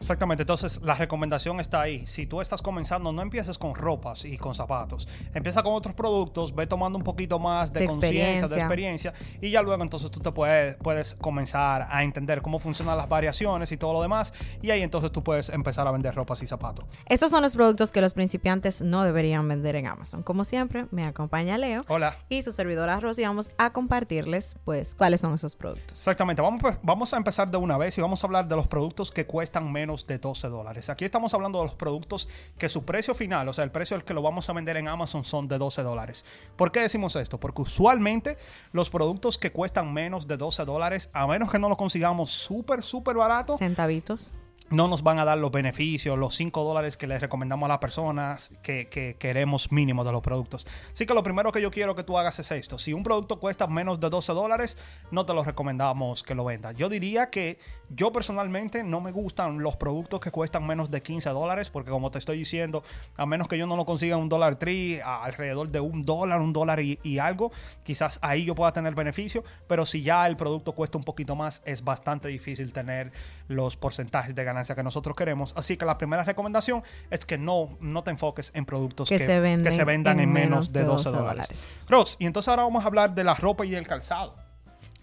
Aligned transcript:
Exactamente, 0.00 0.42
entonces 0.42 0.80
la 0.82 0.94
recomendación 0.94 1.60
está 1.60 1.80
ahí. 1.82 2.06
Si 2.06 2.26
tú 2.26 2.40
estás 2.40 2.62
comenzando, 2.62 3.12
no 3.12 3.22
empieces 3.22 3.58
con 3.58 3.74
ropas 3.74 4.24
y 4.24 4.36
con 4.36 4.54
zapatos. 4.54 5.08
Empieza 5.34 5.62
con 5.62 5.74
otros 5.74 5.94
productos, 5.94 6.54
ve 6.54 6.66
tomando 6.66 6.98
un 6.98 7.04
poquito 7.04 7.38
más 7.38 7.72
de, 7.72 7.80
De 7.80 7.86
conciencia, 7.86 8.48
de 8.48 8.56
experiencia. 8.56 9.10
experiencia 9.10 9.14
y 9.40 9.50
ya 9.50 9.62
luego 9.62 9.82
entonces 9.82 10.10
tú 10.10 10.20
te 10.20 10.32
puedes, 10.32 10.76
puedes 10.76 11.14
comenzar 11.14 11.86
a 11.90 12.02
entender 12.02 12.42
cómo 12.42 12.58
funcionan 12.58 12.96
las 12.96 13.08
variaciones 13.08 13.70
y 13.72 13.76
todo 13.76 13.92
lo 13.92 14.02
demás 14.02 14.32
y 14.62 14.70
ahí 14.70 14.82
entonces 14.82 15.12
tú 15.12 15.22
puedes 15.22 15.48
empezar 15.48 15.86
a 15.86 15.90
vender 15.90 16.14
ropas 16.14 16.42
y 16.42 16.46
zapatos. 16.46 16.84
Estos 17.06 17.30
son 17.30 17.42
los 17.42 17.54
productos 17.54 17.92
que 17.92 18.00
los 18.00 18.14
principiantes 18.14 18.82
no 18.82 19.04
deberían 19.04 19.46
vender 19.46 19.76
en 19.76 19.86
Amazon. 19.86 20.22
Como 20.22 20.44
siempre, 20.44 20.86
me 20.90 21.04
acompaña 21.04 21.58
Leo 21.58 21.84
Hola. 21.88 22.16
y 22.28 22.42
su 22.42 22.52
servidora 22.52 22.98
Rosy. 23.00 23.22
Vamos 23.22 23.50
a 23.58 23.72
compartirles, 23.72 24.56
pues, 24.64 24.94
cuáles 24.94 25.20
son 25.20 25.34
esos 25.34 25.54
productos. 25.56 25.98
Exactamente, 25.98 26.42
vamos, 26.42 26.60
pues, 26.60 26.76
vamos 26.82 27.12
a 27.14 27.16
empezar 27.16 27.50
de 27.50 27.56
una 27.56 27.76
vez 27.78 27.96
y 27.98 28.00
vamos 28.00 28.22
a 28.22 28.26
hablar 28.26 28.48
de 28.48 28.56
los 28.56 28.66
productos 28.66 29.10
que 29.10 29.26
cuestan 29.26 29.70
menos 29.70 29.83
de 29.84 30.18
12 30.18 30.48
dólares. 30.48 30.88
Aquí 30.88 31.04
estamos 31.04 31.34
hablando 31.34 31.58
de 31.58 31.64
los 31.64 31.74
productos 31.74 32.28
que 32.58 32.68
su 32.68 32.84
precio 32.84 33.14
final, 33.14 33.48
o 33.48 33.52
sea, 33.52 33.64
el 33.64 33.70
precio 33.70 33.96
al 33.96 34.04
que 34.04 34.14
lo 34.14 34.22
vamos 34.22 34.48
a 34.48 34.52
vender 34.54 34.76
en 34.78 34.88
Amazon 34.88 35.24
son 35.24 35.46
de 35.46 35.58
12 35.58 35.82
dólares. 35.82 36.24
¿Por 36.56 36.72
qué 36.72 36.80
decimos 36.80 37.14
esto? 37.16 37.38
Porque 37.38 37.62
usualmente 37.62 38.38
los 38.72 38.88
productos 38.88 39.36
que 39.36 39.52
cuestan 39.52 39.92
menos 39.92 40.26
de 40.26 40.36
12 40.36 40.64
dólares, 40.64 41.10
a 41.12 41.26
menos 41.26 41.50
que 41.50 41.58
no 41.58 41.68
lo 41.68 41.76
consigamos 41.76 42.30
súper, 42.30 42.82
súper 42.82 43.16
barato, 43.16 43.56
Centavitos. 43.56 44.34
No 44.70 44.88
nos 44.88 45.02
van 45.02 45.18
a 45.18 45.24
dar 45.24 45.38
los 45.38 45.52
beneficios, 45.52 46.18
los 46.18 46.34
5 46.34 46.64
dólares 46.64 46.96
que 46.96 47.06
les 47.06 47.20
recomendamos 47.20 47.66
a 47.66 47.68
las 47.68 47.78
personas 47.78 48.50
que, 48.62 48.88
que 48.88 49.16
queremos 49.18 49.70
mínimo 49.70 50.04
de 50.04 50.12
los 50.12 50.22
productos. 50.22 50.66
Así 50.92 51.06
que 51.06 51.14
lo 51.14 51.22
primero 51.22 51.52
que 51.52 51.60
yo 51.60 51.70
quiero 51.70 51.94
que 51.94 52.02
tú 52.02 52.18
hagas 52.18 52.38
es 52.38 52.50
esto. 52.50 52.78
Si 52.78 52.92
un 52.92 53.02
producto 53.02 53.38
cuesta 53.38 53.66
menos 53.66 54.00
de 54.00 54.08
12 54.08 54.32
dólares, 54.32 54.78
no 55.10 55.26
te 55.26 55.34
lo 55.34 55.44
recomendamos 55.44 56.22
que 56.22 56.34
lo 56.34 56.44
vendas. 56.44 56.74
Yo 56.76 56.88
diría 56.88 57.30
que 57.30 57.58
yo 57.90 58.10
personalmente 58.10 58.82
no 58.82 59.00
me 59.00 59.12
gustan 59.12 59.58
los 59.58 59.76
productos 59.76 60.20
que 60.20 60.30
cuestan 60.30 60.66
menos 60.66 60.90
de 60.90 61.02
15 61.02 61.28
dólares, 61.30 61.68
porque 61.68 61.90
como 61.90 62.10
te 62.10 62.18
estoy 62.18 62.38
diciendo, 62.38 62.82
a 63.16 63.26
menos 63.26 63.48
que 63.48 63.58
yo 63.58 63.66
no 63.66 63.76
lo 63.76 63.84
consiga 63.84 64.16
un 64.16 64.30
dólar 64.30 64.56
tree, 64.56 65.00
alrededor 65.02 65.68
de 65.68 65.80
un 65.80 66.04
dólar, 66.04 66.40
un 66.40 66.52
dólar 66.52 66.80
y, 66.80 66.98
y 67.02 67.18
algo, 67.18 67.52
quizás 67.82 68.18
ahí 68.22 68.46
yo 68.46 68.54
pueda 68.54 68.72
tener 68.72 68.94
beneficio, 68.94 69.44
pero 69.68 69.84
si 69.84 70.02
ya 70.02 70.26
el 70.26 70.36
producto 70.36 70.72
cuesta 70.72 70.96
un 70.96 71.04
poquito 71.04 71.36
más, 71.36 71.60
es 71.66 71.84
bastante 71.84 72.28
difícil 72.28 72.72
tener 72.72 73.12
los 73.46 73.76
porcentajes 73.76 74.34
de 74.34 74.42
ganancia 74.42 74.53
que 74.62 74.82
nosotros 74.82 75.16
queremos. 75.16 75.52
Así 75.56 75.76
que 75.76 75.84
la 75.84 75.98
primera 75.98 76.24
recomendación 76.24 76.82
es 77.10 77.20
que 77.24 77.38
no, 77.38 77.70
no 77.80 78.02
te 78.04 78.10
enfoques 78.10 78.50
en 78.54 78.64
productos 78.64 79.08
Que 79.08 79.18
que, 79.18 79.26
se 79.26 79.40
venden 79.40 79.70
que 79.70 79.76
se 79.76 79.84
vendan 79.84 80.20
en, 80.20 80.32
menos 80.32 80.72
de 80.72 80.84
12 80.84 81.10
12 81.10 81.16
dólares. 81.18 81.48
dólares. 81.48 81.68
Ross, 81.88 82.16
y 82.18 82.26
entonces 82.26 82.48
ahora 82.48 82.64
vamos 82.64 82.84
a 82.84 82.86
hablar 82.86 83.14
de 83.14 83.24
la 83.24 83.34
ropa 83.34 83.64
y 83.66 83.74
el 83.74 83.86
calzado. 83.86 84.36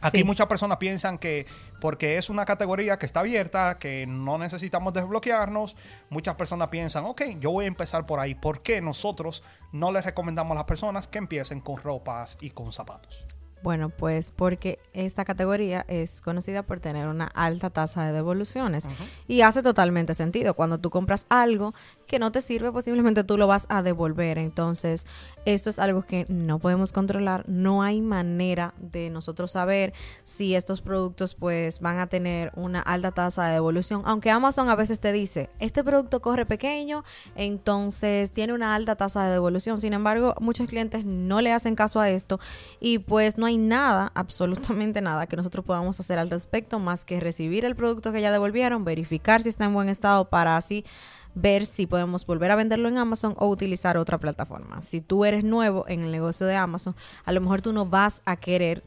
Aquí 0.03 0.19
Sí. 0.19 0.23
muchas 0.23 0.47
personas 0.47 0.77
piensan 0.79 1.19
que 1.19 1.45
porque 1.79 2.17
es 2.17 2.29
una 2.31 2.43
categoría 2.45 2.97
que 2.97 3.05
está 3.05 3.19
abierta, 3.19 3.77
que 3.79 4.05
no 4.07 4.37
necesitamos 4.39 4.93
desbloquearnos, 4.93 5.75
muchas 6.09 6.35
personas 6.35 6.69
piensan, 6.69 7.05
ok, 7.05 7.21
yo 7.39 7.51
voy 7.51 7.65
a 7.65 7.67
empezar 7.67 8.05
por 8.07 8.19
ahí. 8.19 8.33
¿Por 8.33 8.63
qué 8.63 8.81
nosotros 8.81 9.43
no 9.71 9.91
les 9.91 10.03
recomendamos 10.03 10.53
a 10.53 10.55
las 10.55 10.63
personas 10.63 11.07
que 11.07 11.19
empiecen 11.19 11.61
con 11.61 11.77
ropas 11.77 12.37
y 12.41 12.49
con 12.49 12.71
zapatos? 12.71 13.23
Bueno, 13.63 13.89
pues 13.89 14.31
porque 14.31 14.79
esta 14.93 15.23
categoría 15.23 15.85
es 15.87 16.21
conocida 16.21 16.63
por 16.63 16.79
tener 16.79 17.07
una 17.07 17.25
alta 17.25 17.69
tasa 17.69 18.05
de 18.05 18.13
devoluciones 18.13 18.87
y 19.27 19.41
hace 19.41 19.61
totalmente 19.61 20.13
sentido. 20.13 20.55
Cuando 20.55 20.79
tú 20.79 20.89
compras 20.89 21.25
algo 21.29 21.73
que 22.11 22.19
no 22.19 22.33
te 22.33 22.41
sirve, 22.41 22.73
posiblemente 22.73 23.23
tú 23.23 23.37
lo 23.37 23.47
vas 23.47 23.65
a 23.69 23.81
devolver. 23.81 24.37
Entonces, 24.37 25.07
esto 25.45 25.69
es 25.69 25.79
algo 25.79 26.01
que 26.01 26.25
no 26.27 26.59
podemos 26.59 26.91
controlar. 26.91 27.47
No 27.47 27.83
hay 27.83 28.01
manera 28.01 28.73
de 28.79 29.09
nosotros 29.09 29.51
saber 29.51 29.93
si 30.25 30.53
estos 30.53 30.81
productos 30.81 31.35
pues 31.35 31.79
van 31.79 31.99
a 31.99 32.07
tener 32.07 32.51
una 32.57 32.81
alta 32.81 33.11
tasa 33.11 33.45
de 33.45 33.53
devolución. 33.53 34.01
Aunque 34.03 34.29
Amazon 34.29 34.67
a 34.67 34.75
veces 34.75 34.99
te 34.99 35.13
dice, 35.13 35.49
este 35.59 35.85
producto 35.85 36.21
corre 36.21 36.45
pequeño, 36.45 37.05
entonces 37.35 38.33
tiene 38.33 38.51
una 38.51 38.75
alta 38.75 38.97
tasa 38.97 39.23
de 39.23 39.31
devolución. 39.31 39.77
Sin 39.77 39.93
embargo, 39.93 40.35
muchos 40.41 40.67
clientes 40.67 41.05
no 41.05 41.39
le 41.39 41.53
hacen 41.53 41.75
caso 41.75 42.01
a 42.01 42.09
esto 42.09 42.41
y 42.81 42.99
pues 42.99 43.37
no 43.37 43.45
hay 43.45 43.57
nada, 43.57 44.11
absolutamente 44.15 44.99
nada 44.99 45.27
que 45.27 45.37
nosotros 45.37 45.63
podamos 45.63 45.97
hacer 46.01 46.19
al 46.19 46.29
respecto 46.29 46.77
más 46.77 47.05
que 47.05 47.21
recibir 47.21 47.63
el 47.63 47.77
producto 47.77 48.11
que 48.11 48.19
ya 48.19 48.33
devolvieron, 48.33 48.83
verificar 48.83 49.41
si 49.41 49.47
está 49.47 49.63
en 49.63 49.73
buen 49.73 49.87
estado 49.87 50.25
para 50.25 50.57
así 50.57 50.83
ver 51.35 51.65
si 51.65 51.85
podemos 51.85 52.25
volver 52.25 52.51
a 52.51 52.55
venderlo 52.55 52.89
en 52.89 52.97
Amazon 52.97 53.35
o 53.37 53.47
utilizar 53.47 53.97
otra 53.97 54.19
plataforma. 54.19 54.81
Si 54.81 55.01
tú 55.01 55.25
eres 55.25 55.43
nuevo 55.43 55.85
en 55.87 56.01
el 56.01 56.11
negocio 56.11 56.47
de 56.47 56.55
Amazon, 56.55 56.95
a 57.25 57.31
lo 57.31 57.41
mejor 57.41 57.61
tú 57.61 57.73
no 57.73 57.85
vas 57.85 58.21
a 58.25 58.35
querer 58.35 58.83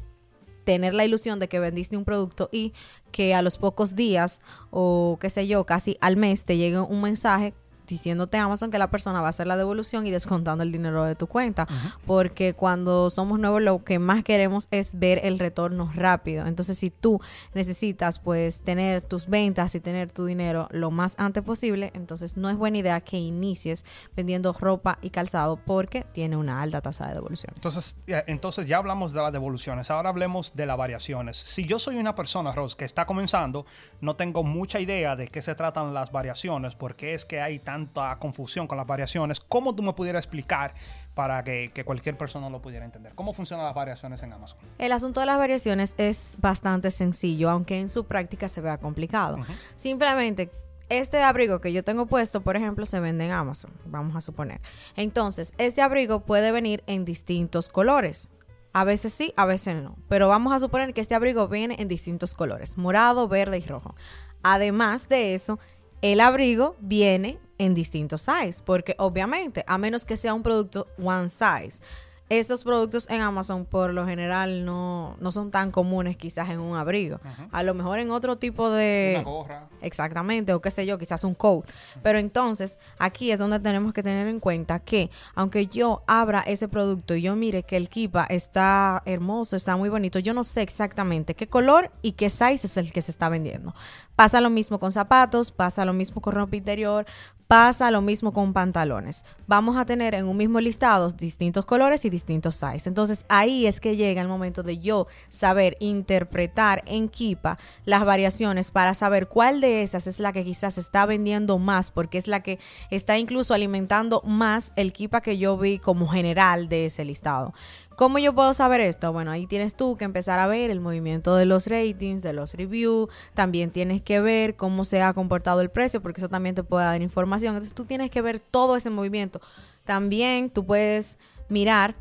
tener 0.65 0.95
la 0.95 1.05
ilusión 1.05 1.39
de 1.39 1.49
que 1.49 1.61
vendiste 1.61 1.97
un 1.97 2.05
producto 2.05 2.49
y 2.51 2.73
que 3.13 3.35
a 3.35 3.43
los 3.43 3.59
pocos 3.59 3.95
días 3.95 4.41
o 4.71 5.19
qué 5.21 5.31
sé 5.31 5.47
yo, 5.47 5.65
casi 5.65 5.97
al 6.01 6.17
mes 6.17 6.47
te 6.47 6.57
llegue 6.57 6.81
un 6.81 7.03
mensaje 7.03 7.55
diciéndote 7.87 8.37
Amazon 8.39 8.71
que 8.71 8.79
la 8.79 8.91
persona 8.91 9.21
va 9.21 9.29
a 9.29 9.31
hacer 9.31 9.47
la 9.47 9.57
devolución 9.57 10.07
y 10.07 10.11
descontando 10.11 10.63
el 10.63 10.73
dinero 10.73 11.05
de 11.05 11.15
tu 11.15 11.27
cuenta. 11.27 11.67
Porque 12.07 12.55
cuando 12.55 13.11
somos 13.11 13.39
nuevos 13.39 13.63
lo 13.63 13.85
que 13.85 13.99
más 13.99 14.25
queremos 14.25 14.69
es 14.71 14.99
ver 14.99 15.21
el 15.25 15.39
retorno 15.39 15.91
rápido. 15.95 16.47
Entonces 16.47 16.79
si 16.79 16.91
tú 16.91 17.21
necesitas 17.55 18.19
pues 18.19 18.61
tener 18.61 19.03
tus 19.03 19.27
ventas 19.27 19.75
y 19.75 19.81
tener 19.81 20.11
tu 20.11 20.25
dinero 20.25 20.69
lo 20.71 20.91
más 20.91 21.15
antes 21.19 21.43
posible, 21.43 21.91
entonces 21.95 22.37
no 22.37 22.51
es 22.51 22.57
buena 22.57 22.79
idea 22.79 23.01
que 23.01 23.19
inicies 23.19 23.85
vendiendo 24.17 24.53
ropa 24.53 24.99
y 25.03 25.11
calzado 25.11 25.57
porque 25.57 26.07
tiene 26.13 26.37
una 26.37 26.63
alta 26.63 26.81
tasa 26.81 27.09
de 27.09 27.15
devoluciones. 27.15 27.57
Entonces, 27.57 27.97
entonces 28.27 28.67
ya 28.67 28.79
hablamos 28.79 29.13
de 29.13 29.21
las 29.21 29.33
devoluciones, 29.33 29.91
ahora 29.91 30.11
hablemos 30.11 30.55
de 30.55 30.67
las 30.67 30.77
variaciones. 30.77 31.37
Si 31.37 31.67
yo 31.67 31.79
soy 31.79 31.97
una 31.97 32.15
persona, 32.15 32.53
Ross, 32.53 32.77
que 32.77 32.85
está 32.85 33.07
comenzando, 33.07 33.67
no 34.01 34.17
tengo 34.17 34.43
mucha 34.43 34.81
idea 34.81 35.17
de 35.17 35.29
qué 35.29 35.43
se 35.43 35.55
tratan 35.55 35.95
las 35.95 36.13
variaciones, 36.13 36.75
porque 36.75 37.15
es 37.15 37.25
que 37.25 37.41
hay 37.41 37.59
tanta 37.75 38.17
confusión 38.21 38.69
con 38.69 38.79
las 38.79 38.87
variaciones. 38.87 39.41
¿Cómo 39.41 39.75
tú 39.75 39.83
me 39.83 39.93
pudieras 39.95 40.21
explicar 40.25 40.75
para 41.15 41.43
que, 41.43 41.73
que 41.75 41.85
cualquier 41.85 42.17
persona 42.17 42.49
lo 42.49 42.63
pudiera 42.63 42.85
entender? 42.85 43.15
¿Cómo 43.15 43.33
funcionan 43.33 43.67
las 43.67 43.75
variaciones 43.75 44.23
en 44.23 44.33
Amazon? 44.33 44.59
El 44.79 44.93
asunto 44.93 45.19
de 45.19 45.27
las 45.27 45.39
variaciones 45.39 45.95
es 45.99 46.37
bastante 46.41 46.93
sencillo, 46.93 47.51
aunque 47.51 47.81
en 47.81 47.89
su 47.89 48.05
práctica 48.05 48.49
se 48.49 48.61
vea 48.61 48.79
complicado. 48.79 49.39
Simplemente, 49.75 50.53
este 50.89 51.21
abrigo 51.23 51.61
que 51.61 51.73
yo 51.73 51.83
tengo 51.83 52.07
puesto, 52.07 52.43
por 52.43 52.57
ejemplo, 52.57 52.87
se 52.87 53.01
vende 53.01 53.27
en 53.27 53.33
Amazon, 53.33 53.73
vamos 53.87 54.15
a 54.15 54.21
suponer. 54.21 54.61
Entonces, 54.95 55.53
este 55.59 55.83
abrigo 55.83 56.21
puede 56.21 56.53
venir 56.53 56.85
en 56.87 57.05
distintos 57.05 57.69
colores. 57.71 58.29
A 58.73 58.85
veces 58.85 59.13
sí, 59.13 59.33
a 59.37 59.47
veces 59.47 59.83
no. 59.83 59.97
Pero 60.09 60.29
vamos 60.29 60.53
a 60.53 60.61
suponer 60.61 60.95
que 60.95 61.01
este 61.01 61.17
abrigo 61.17 61.49
viene 61.49 61.77
en 61.81 61.89
distintos 61.89 62.37
colores, 62.37 62.79
morado, 62.79 63.27
verde 63.27 63.59
y 63.59 63.67
rojo. 63.67 63.97
Además 64.43 65.09
de 65.09 65.35
eso, 65.35 65.59
el 66.03 66.21
abrigo 66.21 66.77
viene 66.81 67.39
en 67.65 67.75
distintos 67.75 68.23
size, 68.23 68.63
porque 68.65 68.95
obviamente, 68.99 69.65
a 69.67 69.79
menos 69.79 70.05
que 70.05 70.17
sea 70.17 70.35
un 70.35 70.43
producto 70.43 70.87
one 71.03 71.29
size, 71.29 71.83
estos 72.31 72.65
productos 72.65 73.09
en 73.11 73.21
Amazon 73.21 73.67
por 73.67 73.93
lo 73.93 74.07
general 74.07 74.65
no, 74.65 75.15
no 75.21 75.31
son 75.31 75.51
tan 75.51 75.71
comunes 75.71 76.17
quizás 76.17 76.49
en 76.49 76.59
un 76.59 76.75
abrigo. 76.75 77.21
A 77.53 77.63
lo 77.63 77.75
mejor 77.75 77.99
en 77.99 78.11
otro 78.11 78.37
tipo 78.37 78.71
de... 78.71 79.17
Una 79.17 79.25
gorra. 79.25 79.69
Exactamente, 79.83 80.55
o 80.55 80.61
qué 80.63 80.71
sé 80.71 80.87
yo, 80.87 80.97
quizás 80.97 81.23
un 81.25 81.35
coat. 81.35 81.71
Pero 82.03 82.19
entonces, 82.19 82.79
aquí 82.99 83.31
es 83.31 83.39
donde 83.39 83.61
tenemos 83.61 83.93
que 83.93 84.03
tener 84.03 84.27
en 84.27 84.41
cuenta 84.41 84.79
que, 84.79 85.11
aunque 85.35 85.67
yo 85.67 86.03
abra 86.07 86.41
ese 86.41 86.67
producto 86.67 87.15
y 87.15 87.21
yo 87.21 87.37
mire 87.37 87.63
que 87.63 87.77
el 87.77 87.91
kipa 87.91 88.25
está 88.25 89.03
hermoso, 89.05 89.55
está 89.55 89.77
muy 89.77 89.91
bonito, 89.91 90.19
yo 90.19 90.33
no 90.33 90.45
sé 90.45 90.63
exactamente 90.63 91.35
qué 91.35 91.47
color 91.47 91.91
y 92.01 92.13
qué 92.13 92.31
size 92.31 92.67
es 92.67 92.77
el 92.79 92.91
que 92.93 93.03
se 93.03 93.11
está 93.11 93.29
vendiendo. 93.29 93.75
Pasa 94.17 94.41
lo 94.41 94.51
mismo 94.51 94.79
con 94.79 94.93
zapatos, 94.93 95.51
pasa 95.51 95.85
lo 95.85 95.93
mismo 95.93 96.23
con 96.23 96.35
ropa 96.35 96.57
interior, 96.57 97.05
pasa 97.49 97.91
lo 97.91 98.01
mismo 98.01 98.33
con 98.33 98.53
pantalones. 98.53 99.25
Vamos 99.47 99.77
a 99.77 99.85
tener 99.85 100.15
en 100.15 100.27
un 100.27 100.37
mismo 100.37 100.61
listado 100.61 101.09
distintos 101.11 101.67
colores 101.67 102.05
y 102.05 102.11
distintos 102.11 102.57
size. 102.57 102.89
Entonces 102.89 103.25
ahí 103.29 103.67
es 103.67 103.81
que 103.81 103.97
llega 103.97 104.23
el 104.23 104.29
momento 104.29 104.63
de 104.63 104.79
yo 104.79 105.07
saber 105.29 105.77
interpretar 105.81 106.83
en 106.87 107.09
Kipa 107.09 107.59
las 107.85 108.05
variaciones 108.05 108.71
para 108.71 108.95
saber 108.95 109.29
cuál 109.29 109.61
de 109.61 109.83
esas 109.83 110.07
es 110.07 110.21
la 110.21 110.33
que 110.33 110.45
quizás 110.45 110.79
está 110.79 111.07
vendiendo 111.07 111.59
más, 111.59 111.91
porque 111.91 112.19
es 112.19 112.29
la 112.29 112.41
que 112.41 112.59
está 112.91 113.19
incluso 113.19 113.53
alimentando 113.53 114.23
más 114.25 114.73
el 114.77 114.93
Kipa 114.93 115.21
que 115.21 115.37
yo 115.39 115.59
vi 115.59 115.79
como 115.79 116.09
general 116.09 116.69
de 116.69 116.87
ese 116.87 117.05
listado. 117.05 117.53
¿Cómo 117.97 118.19
yo 118.19 118.35
puedo 118.35 118.53
saber 118.55 118.81
esto? 118.81 119.13
Bueno, 119.13 119.31
ahí 119.31 119.47
tienes 119.47 119.77
tú 119.77 119.97
que 119.97 120.05
empezar 120.05 120.39
a 120.41 120.47
ver 120.47 120.71
el 120.71 120.81
movimiento 120.81 121.37
de 121.37 121.45
los 121.47 121.67
ratings, 121.69 122.23
de 122.23 122.33
los 122.33 122.55
reviews. 122.55 123.09
También 123.35 123.71
tienes 123.71 124.03
que 124.03 124.21
ver 124.21 124.57
cómo 124.57 124.85
se 124.85 125.01
ha 125.01 125.13
comportado 125.13 125.61
el 125.61 125.71
precio, 125.71 126.03
porque 126.03 126.21
eso 126.21 126.29
también 126.29 126.55
te 126.55 126.65
puede 126.65 126.85
dar 126.85 127.03
información. 127.03 127.55
Entonces 127.55 127.75
tú 127.75 127.85
tienes 127.85 128.11
que 128.11 128.21
ver 128.21 128.41
todo 128.41 128.77
ese 128.77 128.91
movimiento. 128.91 129.41
También 129.85 130.51
tú 130.51 130.67
puedes 130.67 131.19
mirar 131.49 131.95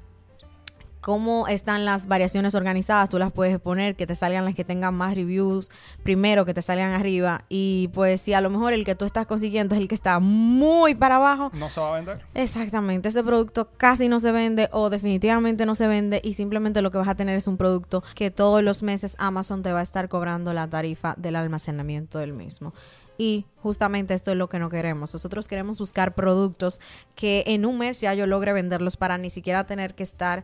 cómo 1.04 1.48
están 1.50 1.84
las 1.84 2.08
variaciones 2.08 2.56
organizadas, 2.56 3.10
tú 3.10 3.20
las 3.20 3.32
puedes 3.32 3.60
poner, 3.60 3.96
que 3.96 4.08
te 4.08 4.16
salgan 4.16 4.46
las 4.46 4.56
que 4.56 4.64
tengan 4.64 4.96
más 4.96 5.16
reviews 5.16 5.70
primero, 6.02 6.46
que 6.46 6.54
te 6.54 6.62
salgan 6.62 6.94
arriba. 6.94 7.44
Y 7.50 7.90
pues 7.94 8.22
si 8.22 8.34
a 8.34 8.40
lo 8.40 8.50
mejor 8.50 8.72
el 8.72 8.86
que 8.86 8.96
tú 8.96 9.04
estás 9.04 9.28
consiguiendo 9.28 9.76
es 9.76 9.82
el 9.82 9.90
que 9.90 9.96
está 9.96 10.20
muy 10.20 10.96
para 10.96 11.18
abajo, 11.18 11.52
¿No 11.54 11.70
se 11.70 11.82
va 11.82 11.92
a 11.92 11.96
vender? 11.98 12.26
Exactamente, 12.34 13.10
ese 13.10 13.22
producto 13.22 13.68
casi 13.76 14.08
no 14.08 14.22
se 14.22 14.32
vende 14.32 14.70
o 14.72 14.90
definitivamente 14.90 15.66
no 15.66 15.76
se 15.76 15.88
vende 15.88 16.22
y 16.24 16.34
simplemente 16.34 16.82
lo 16.82 16.90
que 16.90 16.98
vas 16.98 17.10
a 17.10 17.16
tener 17.16 17.36
es 17.36 17.48
un 17.48 17.58
producto 17.58 18.02
que 18.16 18.32
todos 18.32 18.64
los 18.64 18.82
meses 18.82 19.16
Amazon 19.20 19.62
te 19.62 19.74
va 19.74 19.80
a 19.80 19.84
estar 19.84 20.08
cobrando 20.08 20.54
la 20.54 20.68
tarifa 20.68 21.16
del 21.18 21.36
almacenamiento 21.36 22.18
del 22.18 22.32
mismo. 22.32 22.74
Y 23.18 23.46
justamente 23.58 24.14
esto 24.14 24.32
es 24.32 24.38
lo 24.38 24.50
que 24.50 24.60
no 24.60 24.70
queremos. 24.70 25.14
Nosotros 25.14 25.48
queremos 25.48 25.80
buscar 25.80 26.16
productos 26.16 26.82
que 27.16 27.44
en 27.48 27.66
un 27.66 27.78
mes 27.78 28.02
ya 28.02 28.14
yo 28.14 28.26
logre 28.26 28.54
venderlos 28.54 28.98
para 28.98 29.18
ni 29.18 29.30
siquiera 29.30 29.66
tener 29.66 29.94
que 29.94 30.04
estar 30.04 30.44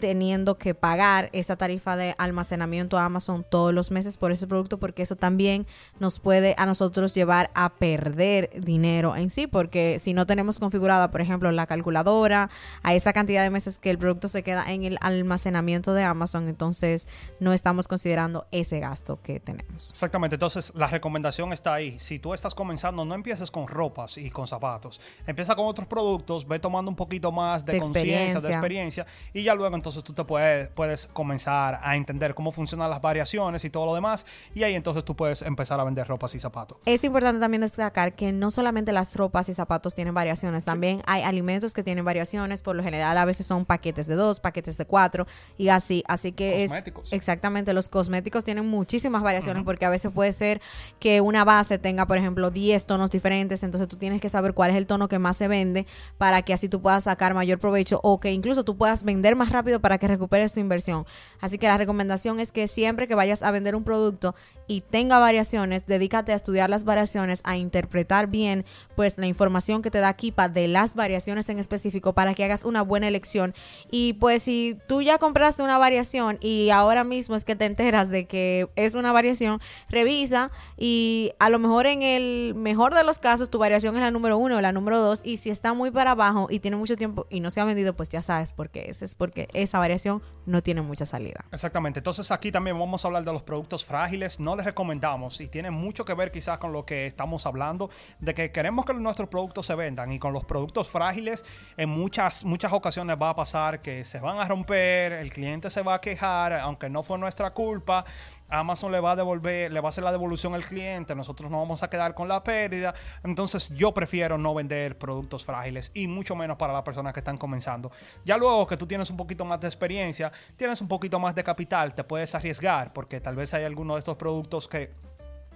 teniendo 0.00 0.58
que 0.58 0.74
pagar 0.74 1.30
esa 1.32 1.56
tarifa 1.56 1.96
de 1.96 2.14
almacenamiento 2.18 2.98
a 2.98 3.04
Amazon 3.04 3.44
todos 3.48 3.72
los 3.72 3.90
meses 3.90 4.16
por 4.16 4.32
ese 4.32 4.46
producto 4.46 4.78
porque 4.78 5.02
eso 5.02 5.16
también 5.16 5.66
nos 5.98 6.18
puede 6.18 6.54
a 6.58 6.66
nosotros 6.66 7.14
llevar 7.14 7.50
a 7.54 7.74
perder 7.74 8.50
dinero 8.60 9.14
en 9.14 9.30
sí 9.30 9.46
porque 9.46 9.98
si 9.98 10.14
no 10.14 10.26
tenemos 10.26 10.58
configurada 10.58 11.10
por 11.10 11.20
ejemplo 11.20 11.52
la 11.52 11.66
calculadora 11.66 12.50
a 12.82 12.94
esa 12.94 13.12
cantidad 13.12 13.42
de 13.42 13.50
meses 13.50 13.78
que 13.78 13.90
el 13.90 13.98
producto 13.98 14.28
se 14.28 14.42
queda 14.42 14.64
en 14.72 14.84
el 14.84 14.98
almacenamiento 15.00 15.94
de 15.94 16.02
Amazon 16.02 16.48
entonces 16.48 17.06
no 17.38 17.52
estamos 17.52 17.86
considerando 17.86 18.46
ese 18.50 18.80
gasto 18.80 19.20
que 19.22 19.40
tenemos. 19.40 19.90
Exactamente 19.90 20.36
entonces 20.36 20.72
la 20.74 20.86
recomendación 20.86 21.52
está 21.52 21.74
ahí. 21.74 21.98
Si 22.00 22.18
tú 22.18 22.34
estás 22.34 22.54
comenzando 22.54 23.04
no 23.04 23.14
empieces 23.14 23.50
con 23.50 23.68
ropas 23.68 24.16
y 24.16 24.30
con 24.30 24.48
zapatos. 24.48 25.00
Empieza 25.26 25.54
con 25.54 25.66
otros 25.66 25.86
productos 25.86 26.48
ve 26.48 26.58
tomando 26.58 26.90
un 26.90 26.96
poquito 26.96 27.30
más 27.30 27.64
de, 27.64 27.78
conciencia 27.78 28.40
de 28.40 28.52
experiencia 28.52 29.06
y 29.32 29.42
ya 29.42 29.54
luego 29.54 29.74
entonces 29.74 29.89
entonces 29.90 30.04
tú 30.04 30.12
te 30.12 30.24
puedes, 30.24 30.68
puedes 30.68 31.08
comenzar 31.08 31.80
a 31.82 31.96
entender 31.96 32.34
cómo 32.34 32.52
funcionan 32.52 32.90
las 32.90 33.00
variaciones 33.00 33.64
y 33.64 33.70
todo 33.70 33.86
lo 33.86 33.94
demás, 33.94 34.24
y 34.54 34.62
ahí 34.62 34.74
entonces 34.74 35.04
tú 35.04 35.16
puedes 35.16 35.42
empezar 35.42 35.80
a 35.80 35.84
vender 35.84 36.06
ropas 36.06 36.34
y 36.34 36.40
zapatos. 36.40 36.78
Es 36.84 37.02
importante 37.02 37.40
también 37.40 37.62
destacar 37.62 38.12
que 38.12 38.32
no 38.32 38.50
solamente 38.50 38.92
las 38.92 39.16
ropas 39.16 39.48
y 39.48 39.54
zapatos 39.54 39.94
tienen 39.94 40.14
variaciones, 40.14 40.64
también 40.64 41.02
hay 41.06 41.22
alimentos 41.22 41.74
que 41.74 41.82
tienen 41.82 42.04
variaciones, 42.04 42.62
por 42.62 42.76
lo 42.76 42.82
general 42.82 43.18
a 43.18 43.24
veces 43.24 43.46
son 43.46 43.64
paquetes 43.64 44.06
de 44.06 44.14
dos, 44.14 44.38
paquetes 44.38 44.78
de 44.78 44.86
cuatro, 44.86 45.26
y 45.58 45.68
así, 45.68 46.04
así 46.06 46.32
que 46.32 46.64
es 46.64 46.84
exactamente, 47.10 47.72
los 47.72 47.88
cosméticos 47.88 48.44
tienen 48.44 48.68
muchísimas 48.68 49.22
variaciones 49.22 49.64
porque 49.64 49.84
a 49.84 49.90
veces 49.90 50.12
puede 50.12 50.32
ser 50.32 50.60
que 51.00 51.20
una 51.20 51.44
base 51.44 51.78
tenga, 51.78 52.06
por 52.06 52.16
ejemplo, 52.16 52.50
10 52.50 52.86
tonos 52.86 53.10
diferentes, 53.10 53.62
entonces 53.64 53.88
tú 53.88 53.96
tienes 53.96 54.20
que 54.20 54.28
saber 54.28 54.54
cuál 54.54 54.70
es 54.70 54.76
el 54.76 54.86
tono 54.86 55.08
que 55.08 55.18
más 55.18 55.36
se 55.36 55.48
vende 55.48 55.86
para 56.16 56.42
que 56.42 56.52
así 56.52 56.68
tú 56.68 56.80
puedas 56.80 57.04
sacar 57.04 57.34
mayor 57.34 57.58
provecho 57.58 58.00
o 58.02 58.20
que 58.20 58.32
incluso 58.32 58.64
tú 58.64 58.76
puedas 58.76 59.02
vender 59.02 59.34
más 59.36 59.50
rápido 59.50 59.79
para 59.80 59.98
que 59.98 60.08
recuperes 60.08 60.52
tu 60.52 60.60
inversión. 60.60 61.06
Así 61.40 61.58
que 61.58 61.66
la 61.66 61.76
recomendación 61.76 62.40
es 62.40 62.52
que 62.52 62.68
siempre 62.68 63.08
que 63.08 63.14
vayas 63.14 63.42
a 63.42 63.50
vender 63.50 63.74
un 63.74 63.84
producto 63.84 64.34
y 64.70 64.82
tenga 64.82 65.18
variaciones, 65.18 65.84
dedícate 65.86 66.30
a 66.30 66.36
estudiar 66.36 66.70
las 66.70 66.84
variaciones, 66.84 67.40
a 67.42 67.56
interpretar 67.56 68.28
bien 68.28 68.64
pues 68.94 69.18
la 69.18 69.26
información 69.26 69.82
que 69.82 69.90
te 69.90 69.98
da 69.98 70.14
Kipa 70.14 70.48
de 70.48 70.68
las 70.68 70.94
variaciones 70.94 71.48
en 71.48 71.58
específico 71.58 72.12
para 72.12 72.34
que 72.34 72.44
hagas 72.44 72.64
una 72.64 72.82
buena 72.82 73.08
elección. 73.08 73.52
Y 73.90 74.12
pues 74.12 74.44
si 74.44 74.78
tú 74.86 75.02
ya 75.02 75.18
compraste 75.18 75.64
una 75.64 75.76
variación 75.76 76.38
y 76.40 76.70
ahora 76.70 77.02
mismo 77.02 77.34
es 77.34 77.44
que 77.44 77.56
te 77.56 77.64
enteras 77.64 78.10
de 78.10 78.26
que 78.26 78.68
es 78.76 78.94
una 78.94 79.10
variación, 79.10 79.60
revisa 79.88 80.52
y 80.78 81.32
a 81.40 81.50
lo 81.50 81.58
mejor 81.58 81.86
en 81.86 82.02
el 82.02 82.54
mejor 82.54 82.94
de 82.94 83.02
los 83.02 83.18
casos 83.18 83.50
tu 83.50 83.58
variación 83.58 83.96
es 83.96 84.02
la 84.02 84.12
número 84.12 84.38
uno 84.38 84.58
o 84.58 84.60
la 84.60 84.70
número 84.70 85.00
dos 85.00 85.20
y 85.24 85.38
si 85.38 85.50
está 85.50 85.74
muy 85.74 85.90
para 85.90 86.12
abajo 86.12 86.46
y 86.48 86.60
tiene 86.60 86.76
mucho 86.76 86.94
tiempo 86.94 87.26
y 87.28 87.40
no 87.40 87.50
se 87.50 87.60
ha 87.60 87.64
vendido, 87.64 87.94
pues 87.94 88.08
ya 88.08 88.22
sabes 88.22 88.52
por 88.52 88.70
qué 88.70 88.84
es. 88.88 89.02
Es 89.02 89.16
porque 89.16 89.48
esa 89.52 89.80
variación 89.80 90.22
no 90.46 90.62
tiene 90.62 90.82
mucha 90.82 91.06
salida. 91.06 91.44
Exactamente. 91.50 91.98
Entonces 91.98 92.30
aquí 92.30 92.52
también 92.52 92.78
vamos 92.78 93.04
a 93.04 93.08
hablar 93.08 93.24
de 93.24 93.32
los 93.32 93.42
productos 93.42 93.84
frágiles. 93.84 94.38
No 94.38 94.59
recomendamos 94.64 95.40
y 95.40 95.48
tiene 95.48 95.70
mucho 95.70 96.04
que 96.04 96.14
ver 96.14 96.30
quizás 96.30 96.58
con 96.58 96.72
lo 96.72 96.84
que 96.84 97.06
estamos 97.06 97.46
hablando, 97.46 97.90
de 98.18 98.34
que 98.34 98.50
queremos 98.50 98.84
que 98.84 98.94
nuestros 98.94 99.28
productos 99.28 99.66
se 99.66 99.74
vendan 99.74 100.12
y 100.12 100.18
con 100.18 100.32
los 100.32 100.44
productos 100.44 100.88
frágiles 100.88 101.44
en 101.76 101.88
muchas, 101.88 102.44
muchas 102.44 102.72
ocasiones 102.72 103.16
va 103.20 103.30
a 103.30 103.36
pasar 103.36 103.80
que 103.80 104.04
se 104.04 104.20
van 104.20 104.38
a 104.38 104.46
romper, 104.46 105.12
el 105.12 105.32
cliente 105.32 105.70
se 105.70 105.82
va 105.82 105.94
a 105.94 106.00
quejar, 106.00 106.52
aunque 106.54 106.88
no 106.90 107.02
fue 107.02 107.18
nuestra 107.18 107.50
culpa. 107.52 108.04
Amazon 108.50 108.92
le 108.92 109.00
va 109.00 109.12
a 109.12 109.16
devolver, 109.16 109.72
le 109.72 109.80
va 109.80 109.88
a 109.88 109.90
hacer 109.90 110.04
la 110.04 110.12
devolución 110.12 110.54
al 110.54 110.64
cliente, 110.64 111.14
nosotros 111.14 111.50
no 111.50 111.58
vamos 111.58 111.82
a 111.82 111.90
quedar 111.90 112.14
con 112.14 112.28
la 112.28 112.42
pérdida. 112.42 112.94
Entonces 113.22 113.68
yo 113.70 113.92
prefiero 113.92 114.38
no 114.38 114.54
vender 114.54 114.98
productos 114.98 115.44
frágiles 115.44 115.90
y 115.94 116.06
mucho 116.06 116.34
menos 116.34 116.56
para 116.56 116.72
las 116.72 116.82
personas 116.82 117.12
que 117.12 117.20
están 117.20 117.38
comenzando. 117.38 117.90
Ya 118.24 118.36
luego 118.36 118.66
que 118.66 118.76
tú 118.76 118.86
tienes 118.86 119.10
un 119.10 119.16
poquito 119.16 119.44
más 119.44 119.60
de 119.60 119.68
experiencia, 119.68 120.32
tienes 120.56 120.80
un 120.80 120.88
poquito 120.88 121.18
más 121.18 121.34
de 121.34 121.44
capital, 121.44 121.94
te 121.94 122.04
puedes 122.04 122.34
arriesgar 122.34 122.92
porque 122.92 123.20
tal 123.20 123.36
vez 123.36 123.54
hay 123.54 123.64
alguno 123.64 123.94
de 123.94 124.00
estos 124.00 124.16
productos 124.16 124.68
que 124.68 125.09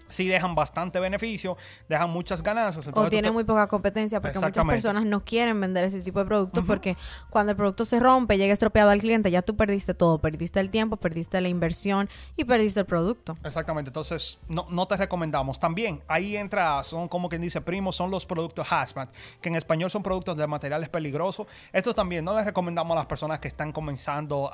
sí 0.08 0.26
dejan 0.26 0.54
bastante 0.54 1.00
beneficio, 1.00 1.56
dejan 1.88 2.10
muchas 2.10 2.42
ganancias. 2.42 2.90
o 2.92 3.08
tienen 3.08 3.32
muy 3.32 3.44
poca 3.44 3.66
competencia 3.66 4.20
porque 4.20 4.38
muchas 4.38 4.64
personas 4.66 5.04
no 5.04 5.24
quieren 5.24 5.60
vender 5.60 5.84
ese 5.84 6.00
tipo 6.00 6.18
de 6.18 6.26
productos 6.26 6.64
porque 6.66 6.96
cuando 7.30 7.50
el 7.52 7.56
producto 7.56 7.84
se 7.84 8.00
rompe, 8.00 8.36
llega 8.38 8.52
estropeado 8.52 8.90
al 8.90 9.00
cliente, 9.00 9.30
ya 9.30 9.42
tú 9.42 9.56
perdiste 9.56 9.94
todo, 9.94 10.18
perdiste 10.18 10.60
el 10.60 10.70
tiempo, 10.70 10.96
perdiste 10.96 11.40
la 11.40 11.48
inversión 11.48 12.08
y 12.36 12.44
perdiste 12.44 12.80
el 12.80 12.86
producto. 12.86 13.36
Exactamente, 13.44 13.88
entonces 13.88 14.38
no, 14.48 14.66
no 14.70 14.86
te 14.86 14.96
recomendamos. 14.96 15.58
También 15.58 16.02
ahí 16.08 16.36
entra, 16.36 16.82
son 16.82 17.08
como 17.08 17.28
quien 17.28 17.42
dice, 17.42 17.60
primos, 17.60 17.96
son 17.96 18.10
los 18.10 18.26
productos 18.26 18.66
hazmat, 18.70 19.10
que 19.40 19.48
en 19.48 19.56
español 19.56 19.90
son 19.90 20.02
productos 20.02 20.36
de 20.36 20.46
materiales 20.46 20.88
peligrosos. 20.88 21.46
Estos 21.72 21.94
también 21.94 22.24
no 22.24 22.36
les 22.36 22.44
recomendamos 22.44 22.94
a 22.96 23.00
las 23.00 23.06
personas 23.06 23.38
que 23.38 23.48
están 23.48 23.72
comenzando 23.72 24.50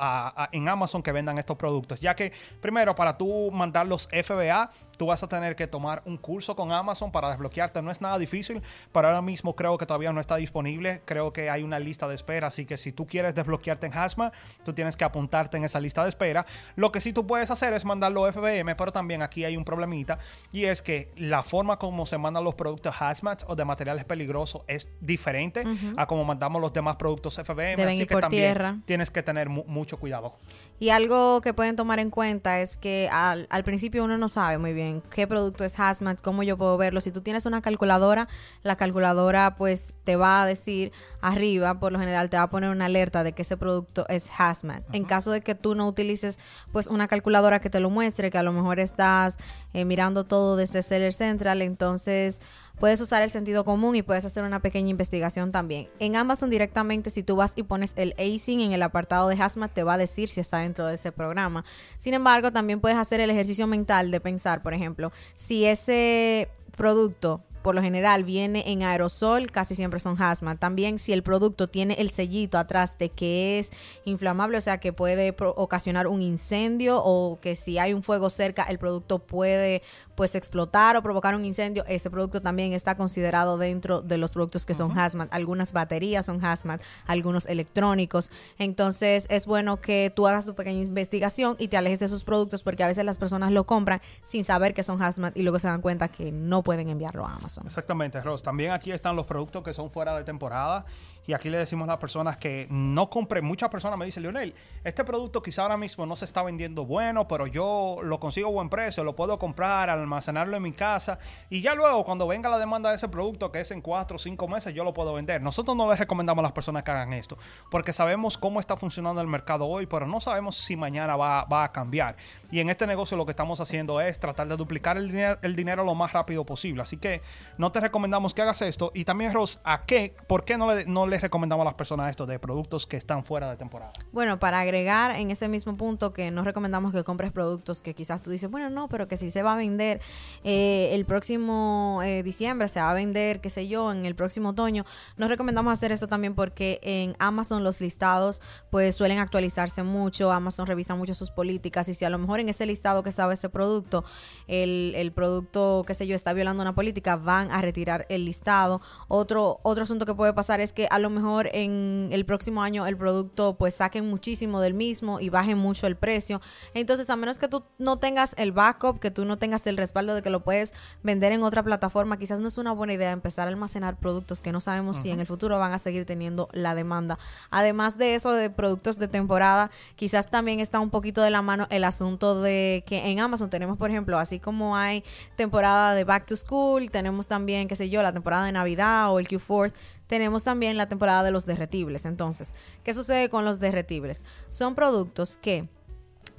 en 0.53 0.69
Amazon 0.69 1.03
que 1.03 1.13
vendan 1.13 1.39
estos 1.39 1.57
productos, 1.57 2.01
ya 2.01 2.15
que 2.15 2.33
primero 2.61 2.95
para 2.95 3.17
tú 3.17 3.51
mandar 3.51 3.87
los 3.87 4.09
FBA, 4.09 4.71
tú 5.01 5.07
vas 5.07 5.23
a 5.23 5.29
tener 5.29 5.57
que 5.57 5.67
tomar 5.67 6.03
un 6.05 6.19
curso 6.19 6.55
con 6.55 6.73
Amazon 6.73 7.11
para 7.11 7.31
desbloquearte. 7.31 7.81
No 7.81 7.91
es 7.91 8.03
nada 8.03 8.19
difícil, 8.19 8.61
pero 8.93 9.09
ahora 9.09 9.23
mismo 9.23 9.57
creo 9.57 9.79
que 9.79 9.87
todavía 9.87 10.13
no 10.13 10.21
está 10.21 10.37
disponible. 10.37 11.01
Creo 11.07 11.33
que 11.33 11.49
hay 11.49 11.63
una 11.63 11.79
lista 11.79 12.07
de 12.07 12.15
espera, 12.15 12.49
así 12.49 12.67
que 12.67 12.77
si 12.77 12.93
tú 12.93 13.07
quieres 13.07 13.35
desbloquearte 13.35 13.87
en 13.87 13.95
Hazmat, 13.95 14.35
tú 14.63 14.75
tienes 14.75 14.99
que 14.99 15.05
apuntarte 15.05 15.57
en 15.57 15.65
esa 15.65 15.81
lista 15.81 16.03
de 16.03 16.11
espera. 16.11 16.45
Lo 16.77 16.93
que 16.93 17.01
sí 17.01 17.15
tú 17.15 17.27
puedes 17.27 17.51
hacer 17.51 17.73
es 17.73 17.87
mandarlo 17.87 18.31
FBM, 18.31 18.77
pero 18.77 18.93
también 18.93 19.23
aquí 19.23 19.43
hay 19.43 19.57
un 19.57 19.65
problemita 19.65 20.19
y 20.53 20.67
es 20.67 20.83
que 20.83 21.11
la 21.17 21.45
forma 21.45 21.79
como 21.79 22.05
se 22.05 22.19
mandan 22.19 22.45
los 22.45 22.55
productos 22.55 22.95
Hazmat 23.01 23.45
o 23.47 23.57
de 23.57 23.65
materiales 23.65 24.05
peligrosos 24.05 24.65
es 24.67 24.87
diferente 25.01 25.65
a 25.97 26.07
como 26.07 26.27
mandamos 26.27 26.61
los 26.61 26.75
demás 26.75 26.97
productos 26.97 27.37
FBM, 27.37 27.83
así 27.85 28.07
que 28.07 28.17
también 28.17 28.83
tienes 28.85 29.11
que 29.11 29.23
tener 29.23 29.49
mucho 29.49 29.99
cuidado. 29.99 30.35
Y 30.79 30.91
algo 30.91 31.41
que 31.41 31.55
pueden 31.55 31.75
tomar 31.75 32.01
en 32.01 32.11
cuenta 32.11 32.61
es 32.61 32.77
que 32.77 33.09
al, 33.11 33.47
al 33.49 33.65
principio 33.65 34.05
uno 34.05 34.19
no 34.19 34.29
sabe 34.29 34.59
muy 34.59 34.75
bien 34.75 34.90
qué 35.11 35.27
producto 35.27 35.65
es 35.65 35.79
hazmat, 35.79 36.21
cómo 36.21 36.43
yo 36.43 36.57
puedo 36.59 36.77
verlo. 36.77 37.01
Si 37.01 37.13
tú 37.13 37.21
tienes 37.21 37.47
una 37.47 37.63
calculadora, 37.63 38.29
la 38.63 38.77
calculadora 38.77 39.57
pues 39.57 39.95
te 40.05 40.17
va 40.17 40.43
a 40.43 40.47
decir 40.47 40.93
arriba, 41.21 41.79
por 41.79 41.93
lo 41.93 41.99
general 41.99 42.31
te 42.31 42.37
va 42.37 42.45
a 42.45 42.51
poner 42.51 42.71
una 42.71 42.87
alerta 42.87 43.23
de 43.23 43.33
que 43.33 43.43
ese 43.43 43.57
producto 43.57 44.07
es 44.09 44.29
hazmat. 44.37 44.83
En 44.93 45.05
caso 45.05 45.31
de 45.31 45.41
que 45.41 45.55
tú 45.55 45.75
no 45.75 45.87
utilices 45.87 46.39
pues 46.73 46.89
una 46.89 47.09
calculadora 47.09 47.61
que 47.61 47.71
te 47.71 47.81
lo 47.81 47.91
muestre, 47.91 48.31
que 48.31 48.39
a 48.39 48.43
lo 48.43 48.53
mejor 48.53 48.81
estás 48.81 49.39
eh, 49.73 49.85
mirando 49.85 50.25
todo 50.25 50.57
desde 50.57 50.83
Seller 50.83 51.13
Central, 51.13 51.63
entonces 51.63 52.41
puedes 52.81 53.01
usar 53.01 53.23
el 53.23 53.31
sentido 53.31 53.65
común 53.65 53.95
y 53.95 54.03
puedes 54.03 54.25
hacer 54.25 54.43
una 54.43 54.61
pequeña 54.61 54.89
investigación 54.89 55.53
también. 55.53 55.89
En 55.99 56.17
Amazon 56.17 56.51
directamente, 56.51 57.11
si 57.11 57.23
tú 57.23 57.37
vas 57.37 57.53
y 57.55 57.63
pones 57.63 57.93
el 57.97 58.15
ASIN 58.19 58.61
en 58.61 58.73
el 58.73 58.83
apartado 58.83 59.29
de 59.29 59.41
Hazmat, 59.41 59.73
te 59.73 59.85
va 59.85 59.95
a 59.95 59.99
decir 59.99 60.29
si 60.29 60.41
está 60.41 60.59
dentro 60.59 60.87
de 60.87 60.95
ese 60.95 61.13
programa. 61.13 61.65
Sin 61.99 62.15
embargo, 62.15 62.51
también 62.51 62.81
puedes 62.81 62.99
hacer 62.99 63.21
el 63.21 63.31
ejercicio 63.31 63.67
mental 63.67 64.11
de 64.11 64.21
pensar, 64.21 64.63
por 64.63 64.73
ejemplo, 64.73 65.13
si 65.37 65.67
ese 65.67 66.49
producto 66.75 67.43
por 67.63 67.75
lo 67.75 67.83
general 67.83 68.25
viene 68.25 68.65
en 68.67 68.83
aerosol, 68.83 69.51
casi 69.51 69.75
siempre 69.75 70.01
son 70.01 70.21
hazmat. 70.21 70.59
También 70.59 70.99
si 70.99 71.13
el 71.13 71.23
producto 71.23 71.69
tiene 71.69 71.95
el 71.95 72.11
sellito 72.11 72.59
atrás 72.59 72.99
de 72.99 73.11
que 73.11 73.59
es 73.59 73.71
inflamable, 74.05 74.59
o 74.59 74.61
sea 74.61 74.79
que 74.79 74.93
puede 74.93 75.35
ocasionar 75.39 76.07
un 76.07 76.23
incendio 76.23 77.03
o 77.03 77.39
que 77.41 77.57
si 77.57 77.79
hay 77.79 77.93
un 77.93 78.03
fuego 78.03 78.31
cerca 78.31 78.65
el 78.65 78.79
producto 78.79 79.19
puede 79.19 79.83
pues 80.15 80.35
explotar 80.35 80.97
o 80.97 81.03
provocar 81.03 81.35
un 81.35 81.45
incendio, 81.45 81.85
ese 81.87 82.11
producto 82.11 82.43
también 82.43 82.75
está 82.75 82.95
considerado 82.95 83.57
dentro 83.57 84.03
de 84.03 84.19
los 84.19 84.31
productos 84.31 84.67
que 84.67 84.75
son 84.75 84.99
hazmat. 84.99 85.33
Algunas 85.33 85.73
baterías 85.73 86.27
son 86.27 86.45
hazmat, 86.45 86.83
algunos 87.07 87.47
electrónicos. 87.47 88.31
Entonces 88.59 89.27
es 89.31 89.47
bueno 89.47 89.81
que 89.81 90.13
tú 90.15 90.27
hagas 90.27 90.45
tu 90.45 90.55
pequeña 90.55 90.83
investigación 90.83 91.57
y 91.59 91.69
te 91.69 91.79
alejes 91.79 92.01
de 92.01 92.07
esos 92.07 92.25
productos 92.25 92.63
porque 92.63 92.85
a 92.85 92.87
veces 92.87 93.05
las 93.05 93.17
personas 93.17 93.51
lo 93.51 93.65
compran 93.65 94.03
sin 94.25 94.45
saber 94.45 94.75
que 94.75 94.83
son 94.83 95.03
hazmat 95.03 95.37
y 95.37 95.43
luego 95.43 95.59
se 95.59 95.69
dan 95.69 95.81
cuenta 95.81 96.09
que 96.09 96.33
no 96.33 96.63
pueden 96.63 96.91
enviarlo 96.91 97.25
a 97.25 97.33
Amazon. 97.33 97.50
Exactamente, 97.65 98.21
Ross. 98.23 98.43
También 98.43 98.73
aquí 98.73 98.93
están 98.93 99.17
los 99.17 99.27
productos 99.27 99.63
que 99.63 99.75
son 99.75 99.91
fuera 99.91 100.17
de 100.17 100.25
temporada 100.25 100.85
y 101.27 101.33
aquí 101.33 101.51
le 101.51 101.59
decimos 101.59 101.89
a 101.89 101.93
las 101.93 102.01
personas 102.01 102.37
que 102.37 102.67
no 102.71 103.11
compren. 103.11 103.45
Muchas 103.45 103.69
personas 103.69 103.99
me 103.99 104.07
dicen, 104.07 104.23
Lionel, 104.23 104.55
este 104.85 105.05
producto 105.05 105.43
quizá 105.43 105.63
ahora 105.63 105.77
mismo 105.77 106.07
no 106.07 106.17
se 106.17 106.25
está 106.25 106.43
vendiendo 106.43 106.85
bueno, 106.87 107.29
pero 107.29 107.47
yo 107.47 107.99
lo 108.03 108.19
consigo 108.21 108.49
a 108.49 108.53
buen 108.53 108.69
precio, 108.69 109.05
lo 109.05 109.15
puedo 109.15 109.39
comprar, 109.39 109.91
almacenarlo 109.91 110.57
en 110.57 110.63
mi 110.63 110.73
casa 110.73 111.19
y 111.49 111.61
ya 111.63 111.75
luego 111.75 112.05
cuando 112.05 112.27
venga 112.27 112.49
la 112.49 112.59
demanda 112.59 112.91
de 112.91 112.97
ese 112.97 113.09
producto, 113.09 113.51
que 113.53 113.61
es 113.61 113.71
en 113.71 113.81
cuatro 113.81 114.17
o 114.17 114.19
cinco 114.19 114.49
meses, 114.49 114.75
yo 114.75 114.85
lo 114.85 114.93
puedo 114.93 115.13
vender. 115.13 115.43
Nosotros 115.43 115.77
no 115.77 115.89
les 115.91 115.99
recomendamos 115.99 116.41
a 116.41 116.43
las 116.43 116.53
personas 116.53 116.83
que 116.83 116.91
hagan 116.91 117.13
esto, 117.13 117.39
porque 117.71 117.93
sabemos 117.93 118.39
cómo 118.39 118.61
está 118.61 118.77
funcionando 118.77 119.21
el 119.21 119.27
mercado 119.27 119.67
hoy, 119.67 119.87
pero 119.87 120.07
no 120.07 120.21
sabemos 120.21 120.57
si 120.57 120.77
mañana 120.77 121.17
va, 121.17 121.63
a 121.63 121.73
cambiar. 121.73 122.17
Y 122.51 122.61
en 122.61 122.71
este 122.71 122.87
negocio 122.87 123.17
lo 123.17 123.27
que 123.27 123.31
estamos 123.31 123.61
haciendo 123.61 124.01
es 124.01 124.19
tratar 124.19 124.49
de 124.49 124.57
duplicar 124.57 124.97
el 124.97 125.09
dinero, 125.09 125.39
el 125.43 125.57
dinero 125.57 125.85
lo 125.85 125.95
más 125.95 126.13
rápido 126.13 126.45
posible. 126.45 126.83
Así 126.83 126.97
que 126.97 127.23
no 127.59 127.73
te 127.73 127.81
recomendamos 127.81 128.35
que 128.35 128.43
hagas 128.43 128.63
esto. 128.63 128.93
Y 128.95 129.05
también, 129.05 129.33
Ros, 129.33 129.61
¿a 129.65 129.85
qué? 129.85 130.15
¿Por 130.27 130.45
qué 130.45 130.57
no 130.57 130.73
le, 130.73 130.85
no 130.87 131.07
les 131.11 131.21
recomendamos 131.21 131.63
a 131.63 131.67
las 131.67 131.75
personas 131.75 132.11
esto 132.11 132.27
de 132.27 132.39
productos 132.39 132.87
que 132.87 132.97
están 132.97 133.25
fuera 133.25 133.51
de 133.51 133.57
temporada? 133.57 133.93
Bueno, 134.13 134.39
para 134.39 134.61
agregar 134.61 135.11
en 135.17 135.31
ese 135.31 135.49
mismo 135.49 135.77
punto 135.77 136.13
que 136.13 136.31
no 136.31 136.43
recomendamos 136.43 136.93
que 136.93 137.05
compres 137.05 137.33
productos 137.33 137.83
que 137.83 137.95
quizás 137.95 138.23
tú 138.23 138.31
dices, 138.31 138.51
bueno, 138.51 138.71
no, 138.71 138.89
pero 138.89 139.09
que 139.09 139.17
si 139.17 139.31
se 139.31 139.43
va 139.43 139.55
a 139.55 139.57
vender 139.57 140.01
eh, 140.45 140.91
el 140.93 141.05
próximo 141.05 142.01
eh, 142.03 142.23
diciembre, 142.23 142.69
se 142.69 142.81
va 142.81 142.91
a 142.91 142.95
vender, 142.95 143.41
qué 143.41 143.51
sé 143.51 143.69
yo, 143.69 143.93
en 143.93 144.07
el 144.07 144.15
próximo 144.15 144.51
otoño. 144.51 144.85
No 145.17 145.29
recomendamos 145.29 145.73
hacer 145.73 145.93
esto 145.93 146.09
también 146.09 146.35
porque 146.35 146.81
en 146.83 147.15
Amazon 147.19 147.65
los 147.65 147.81
listados 147.81 148.41
pues 148.71 148.95
suelen 148.95 149.19
actualizarse 149.19 149.83
mucho, 149.83 150.33
Amazon 150.33 150.67
revisa 150.67 150.95
mucho 150.95 151.15
sus 151.15 151.31
políticas 151.31 151.89
y 151.89 151.95
si 151.95 152.05
a 152.05 152.11
lo 152.11 152.19
mejor 152.19 152.41
en 152.41 152.49
ese 152.49 152.67
listado 152.67 153.03
que 153.03 153.11
estaba 153.11 153.33
ese 153.33 153.49
producto, 153.49 154.05
el, 154.47 154.95
el 154.97 155.13
producto, 155.13 155.85
qué 155.87 155.95
sé 155.95 156.07
yo, 156.07 156.15
está 156.15 156.33
violando 156.33 156.63
una 156.63 156.75
política, 156.75 157.17
van 157.17 157.51
a 157.51 157.61
retirar 157.61 158.07
el 158.09 158.25
listado. 158.25 158.81
Otro, 159.09 159.61
otro 159.63 159.85
asunto 159.85 160.07
que 160.07 160.15
puede 160.15 160.33
pasar 160.33 160.61
es 160.61 160.73
que 160.73 160.87
a 160.91 160.99
lo 161.01 161.11
mejor 161.11 161.49
en 161.53 162.09
el 162.13 162.25
próximo 162.25 162.63
año 162.63 162.87
el 162.87 162.97
producto 162.97 163.57
pues 163.59 163.75
saquen 163.75 164.09
muchísimo 164.09 164.61
del 164.61 164.75
mismo 164.75 165.21
y 165.21 165.29
bajen 165.29 165.59
mucho 165.59 165.87
el 165.87 165.97
precio. 165.97 166.41
Entonces, 166.75 167.11
a 167.11 167.17
menos 167.17 167.39
que 167.39 167.49
tú 167.49 167.65
no 167.79 167.99
tengas 167.99 168.35
el 168.39 168.53
backup, 168.53 169.01
que 169.01 169.11
tú 169.11 169.25
no 169.25 169.39
tengas 169.39 169.67
el 169.67 169.77
respaldo 169.77 170.15
de 170.15 170.23
que 170.23 170.31
lo 170.31 170.41
puedes 170.41 170.75
vender 171.03 171.33
en 171.33 171.43
otra 171.43 171.63
plataforma, 171.63 172.19
quizás 172.19 172.41
no 172.41 172.49
es 172.49 172.59
una 172.59 172.73
buena 172.73 172.93
idea 172.93 173.11
empezar 173.11 173.49
a 173.49 173.51
almacenar 173.51 173.99
productos 173.99 174.41
que 174.41 174.53
no 174.53 174.61
sabemos 174.61 174.97
si 174.97 175.11
en 175.11 175.21
el 175.21 175.27
futuro 175.27 175.59
van 175.59 175.73
a 175.73 175.79
seguir 175.79 176.05
teniendo 176.05 176.49
la 176.53 176.75
demanda. 176.75 177.19
Además 177.51 177.99
de 177.99 178.15
eso, 178.15 178.33
de 178.33 178.51
productos 178.51 178.99
de 178.99 179.09
temporada, 179.09 179.71
quizás 179.97 180.31
también 180.31 180.61
está 180.61 180.81
un 180.81 180.91
poquito 180.91 181.23
de 181.23 181.31
la 181.31 181.43
mano 181.43 181.67
el 181.71 181.85
asunto 181.85 182.41
de 182.41 182.85
que 182.87 183.11
en 183.11 183.21
Amazon 183.21 183.51
tenemos, 183.51 183.77
por 183.77 183.91
ejemplo, 183.91 184.19
así 184.19 184.39
como 184.39 184.77
hay 184.77 185.05
temporada 185.37 185.95
de 185.95 186.05
Back 186.05 186.27
to 186.27 186.37
School, 186.37 186.91
tenemos 186.91 187.27
también, 187.27 187.69
qué 187.69 187.77
sé 187.77 187.89
yo, 187.89 188.03
la 188.03 188.13
temporada 188.13 188.47
de 188.47 188.53
Navidad 188.53 189.13
o 189.13 189.19
el 189.19 189.29
Q4, 189.29 189.73
tenemos 190.11 190.43
también 190.43 190.77
la 190.77 190.89
temporada 190.89 191.23
de 191.23 191.31
los 191.31 191.47
derretibles. 191.47 192.05
Entonces, 192.05 192.53
¿qué 192.83 192.93
sucede 192.95 193.29
con 193.29 193.45
los 193.45 193.61
derretibles? 193.61 194.25
Son 194.49 194.75
productos 194.75 195.37
que 195.37 195.69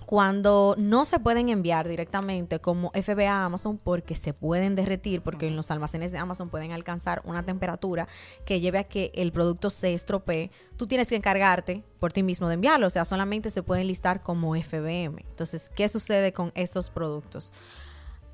cuando 0.05 0.75
no 0.77 1.05
se 1.05 1.19
pueden 1.19 1.47
enviar 1.47 1.87
directamente 1.87 2.59
como 2.59 2.91
FBA 2.91 3.31
a 3.31 3.45
Amazon 3.45 3.77
porque 3.77 4.17
se 4.17 4.33
pueden 4.33 4.75
derretir, 4.75 5.21
porque 5.21 5.47
en 5.47 5.55
los 5.55 5.71
almacenes 5.71 6.11
de 6.11 6.17
Amazon 6.17 6.49
pueden 6.49 6.73
alcanzar 6.73 7.21
una 7.23 7.43
temperatura 7.43 8.09
que 8.43 8.59
lleve 8.59 8.79
a 8.79 8.83
que 8.83 9.13
el 9.15 9.31
producto 9.31 9.69
se 9.69 9.93
estropee, 9.93 10.51
tú 10.75 10.85
tienes 10.85 11.07
que 11.07 11.15
encargarte 11.15 11.85
por 11.97 12.11
ti 12.11 12.23
mismo 12.23 12.49
de 12.49 12.55
enviarlo, 12.55 12.87
o 12.87 12.89
sea, 12.89 13.05
solamente 13.05 13.51
se 13.51 13.63
pueden 13.63 13.87
listar 13.87 14.21
como 14.21 14.53
FBM. 14.53 15.23
Entonces, 15.29 15.71
¿qué 15.73 15.87
sucede 15.87 16.33
con 16.33 16.51
estos 16.55 16.89
productos? 16.89 17.53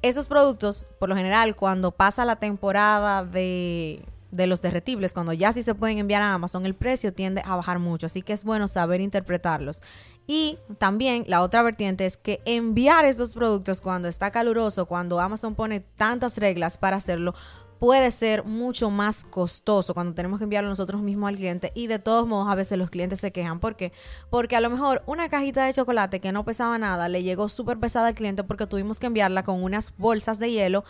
Esos 0.02 0.28
productos, 0.28 0.88
por 1.00 1.10
lo 1.10 1.16
general, 1.16 1.56
cuando 1.56 1.92
pasa 1.92 2.26
la 2.26 2.38
temporada 2.38 3.24
de 3.24 4.02
de 4.32 4.48
los 4.48 4.62
derretibles, 4.62 5.14
cuando 5.14 5.34
ya 5.34 5.52
sí 5.52 5.64
se 5.64 5.76
pueden 5.76 6.00
enviar 6.00 6.22
a 6.22 6.34
Amazon, 6.34 6.66
el 6.66 6.76
precio 6.76 7.14
tiende 7.14 7.42
a 7.46 7.56
bajar 7.56 7.80
mucho, 7.80 8.06
así 8.06 8.22
que 8.22 8.34
es 8.34 8.44
bueno 8.44 8.68
saber 8.68 9.02
interpretarlos. 9.02 9.82
Y 10.28 10.58
también 10.78 11.24
la 11.28 11.42
otra 11.42 11.64
vertiente 11.64 12.06
es 12.06 12.18
que 12.18 12.42
enviar 12.46 13.06
esos 13.06 13.34
productos 13.34 13.80
cuando 13.80 14.08
está 14.08 14.30
caluroso, 14.32 14.86
cuando 14.86 15.20
Amazon 15.20 15.56
pone 15.56 15.80
tantas 15.80 16.38
reglas 16.38 16.78
para 16.78 16.98
hacerlo, 16.98 17.34
puede 17.80 18.12
ser 18.12 18.44
mucho 18.44 18.90
más 18.90 19.24
costoso 19.26 19.94
cuando 19.94 20.14
tenemos 20.14 20.40
que 20.40 20.46
enviarlo 20.46 20.70
nosotros 20.70 21.02
mismos 21.02 21.30
al 21.30 21.36
cliente 21.36 21.72
y 21.76 21.88
de 21.88 22.00
todos 22.00 22.28
modos 22.28 22.50
a 22.50 22.56
veces 22.56 22.78
los 22.78 22.90
clientes 22.90 23.20
se 23.20 23.32
quejan. 23.32 23.60
¿Por 23.60 23.76
qué? 23.76 23.92
Porque 24.30 24.56
a 24.56 24.62
lo 24.62 24.70
mejor 24.70 25.04
una 25.06 25.30
cajita 25.30 25.66
de 25.66 25.74
chocolate 25.74 26.20
que 26.20 26.32
no 26.32 26.44
pesaba 26.44 26.78
nada 26.78 27.10
le 27.10 27.24
llegó 27.24 27.50
súper 27.50 27.80
pesada 27.80 28.08
al 28.08 28.16
cliente 28.16 28.44
porque 28.44 28.68
tuvimos 28.68 29.00
que 29.00 29.08
enviarla 29.08 29.44
con 29.44 29.64
unas 29.64 29.94
bolsas 29.98 30.40
de 30.40 30.52
hielo 30.52 30.84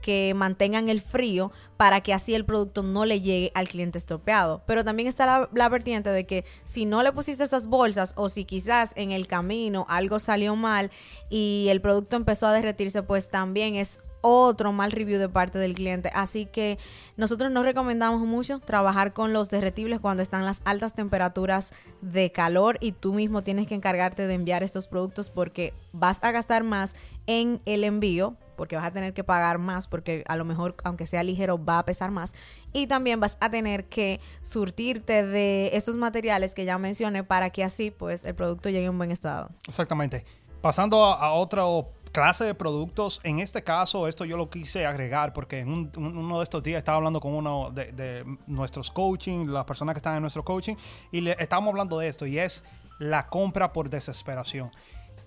que 0.00 0.32
mantengan 0.34 0.88
el 0.88 1.00
frío 1.00 1.52
para 1.76 2.00
que 2.00 2.12
así 2.12 2.34
el 2.34 2.44
producto 2.44 2.82
no 2.82 3.04
le 3.04 3.20
llegue 3.20 3.52
al 3.54 3.68
cliente 3.68 3.98
estropeado. 3.98 4.62
Pero 4.66 4.84
también 4.84 5.08
está 5.08 5.48
la, 5.52 5.68
vertiente 5.68 6.10
de 6.10 6.26
que 6.26 6.44
si 6.64 6.86
no 6.86 7.02
le 7.02 7.12
pusiste 7.12 7.44
esas 7.44 7.66
bolsas 7.66 8.14
o 8.16 8.28
si 8.28 8.44
quizás 8.44 8.92
en 8.96 9.12
el 9.12 9.26
camino 9.26 9.86
algo 9.88 10.18
salió 10.18 10.56
mal 10.56 10.90
y 11.30 11.66
el 11.70 11.80
producto 11.80 12.16
empezó 12.16 12.46
a 12.46 12.52
derretirse, 12.52 13.02
pues 13.02 13.28
también 13.28 13.76
es 13.76 14.00
otro 14.20 14.72
mal 14.72 14.90
review 14.92 15.18
de 15.18 15.28
parte 15.28 15.58
del 15.58 15.74
cliente. 15.74 16.10
Así 16.14 16.46
que 16.46 16.78
nosotros 17.16 17.52
no 17.52 17.62
recomendamos 17.62 18.20
mucho 18.22 18.58
trabajar 18.60 19.12
con 19.12 19.32
los 19.32 19.50
derretibles 19.50 20.00
cuando 20.00 20.22
están 20.22 20.44
las 20.44 20.60
altas 20.64 20.94
temperaturas 20.94 21.72
de 22.00 22.32
calor 22.32 22.78
y 22.80 22.92
tú 22.92 23.12
mismo 23.12 23.42
tienes 23.42 23.66
que 23.66 23.74
encargarte 23.74 24.26
de 24.26 24.34
enviar 24.34 24.62
estos 24.62 24.86
productos 24.86 25.30
porque 25.30 25.74
vas 25.92 26.18
a 26.22 26.32
gastar 26.32 26.64
más 26.64 26.96
en 27.26 27.60
el 27.66 27.84
envío 27.84 28.36
porque 28.58 28.76
vas 28.76 28.84
a 28.84 28.90
tener 28.90 29.14
que 29.14 29.24
pagar 29.24 29.56
más, 29.56 29.86
porque 29.86 30.24
a 30.28 30.36
lo 30.36 30.44
mejor, 30.44 30.76
aunque 30.84 31.06
sea 31.06 31.22
ligero, 31.22 31.64
va 31.64 31.78
a 31.78 31.84
pesar 31.86 32.10
más. 32.10 32.34
Y 32.74 32.88
también 32.88 33.20
vas 33.20 33.38
a 33.40 33.48
tener 33.48 33.86
que 33.86 34.20
surtirte 34.42 35.24
de 35.24 35.70
esos 35.72 35.96
materiales 35.96 36.54
que 36.54 36.66
ya 36.66 36.76
mencioné 36.76 37.24
para 37.24 37.48
que 37.50 37.64
así, 37.64 37.90
pues, 37.90 38.24
el 38.24 38.34
producto 38.34 38.68
llegue 38.68 38.86
en 38.86 38.98
buen 38.98 39.12
estado. 39.12 39.48
Exactamente. 39.66 40.26
Pasando 40.60 41.04
a, 41.04 41.32
otra 41.32 41.62
clase 42.10 42.44
de 42.44 42.54
productos. 42.54 43.20
En 43.22 43.38
este 43.38 43.62
caso, 43.62 44.08
esto 44.08 44.24
yo 44.24 44.36
lo 44.36 44.50
quise 44.50 44.86
agregar 44.86 45.32
porque 45.32 45.60
en 45.60 45.92
uno 45.96 46.38
de 46.38 46.44
estos 46.44 46.62
días 46.62 46.78
estaba 46.78 46.96
hablando 46.96 47.20
con 47.20 47.34
uno 47.34 47.70
de, 47.70 48.24
nuestros 48.46 48.90
coaching, 48.90 49.46
las 49.46 49.64
personas 49.64 49.94
que 49.94 49.98
están 49.98 50.16
en 50.16 50.22
nuestro 50.22 50.44
coaching, 50.44 50.74
y 51.12 51.20
le 51.20 51.36
estábamos 51.38 51.70
hablando 51.70 51.98
de 51.98 52.08
esto, 52.08 52.26
y 52.26 52.38
es 52.38 52.64
la 52.98 53.28
compra 53.28 53.72
por 53.72 53.88
desesperación. 53.88 54.70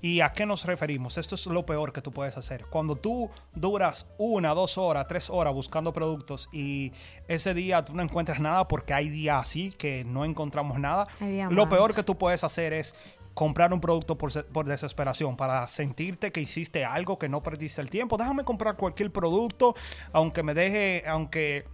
¿Y 0.01 0.21
a 0.21 0.31
qué 0.31 0.45
nos 0.45 0.65
referimos? 0.65 1.17
Esto 1.17 1.35
es 1.35 1.45
lo 1.45 1.65
peor 1.65 1.93
que 1.93 2.01
tú 2.01 2.11
puedes 2.11 2.35
hacer. 2.35 2.65
Cuando 2.65 2.95
tú 2.95 3.29
duras 3.53 4.07
una, 4.17 4.53
dos 4.53 4.77
horas, 4.77 5.07
tres 5.07 5.29
horas 5.29 5.53
buscando 5.53 5.93
productos 5.93 6.49
y 6.51 6.91
ese 7.27 7.53
día 7.53 7.85
tú 7.85 7.93
no 7.93 8.01
encuentras 8.01 8.39
nada 8.39 8.67
porque 8.67 8.93
hay 8.93 9.09
días 9.09 9.39
así 9.39 9.71
que 9.71 10.03
no 10.03 10.25
encontramos 10.25 10.79
nada, 10.79 11.07
lo 11.49 11.69
peor 11.69 11.93
que 11.93 12.03
tú 12.03 12.17
puedes 12.17 12.43
hacer 12.43 12.73
es 12.73 12.95
comprar 13.33 13.73
un 13.73 13.79
producto 13.79 14.17
por, 14.17 14.45
por, 14.47 14.65
desesperación, 14.65 15.37
para 15.37 15.67
sentirte 15.67 16.31
que 16.31 16.41
hiciste 16.41 16.83
algo, 16.83 17.17
que 17.17 17.29
no 17.29 17.43
perdiste 17.43 17.79
el 17.81 17.89
tiempo. 17.89 18.17
Déjame 18.17 18.43
comprar 18.43 18.75
cualquier 18.75 19.11
producto, 19.11 19.75
aunque 20.11 20.43
me 20.43 20.53
deje, 20.53 21.03
aunque 21.07 21.65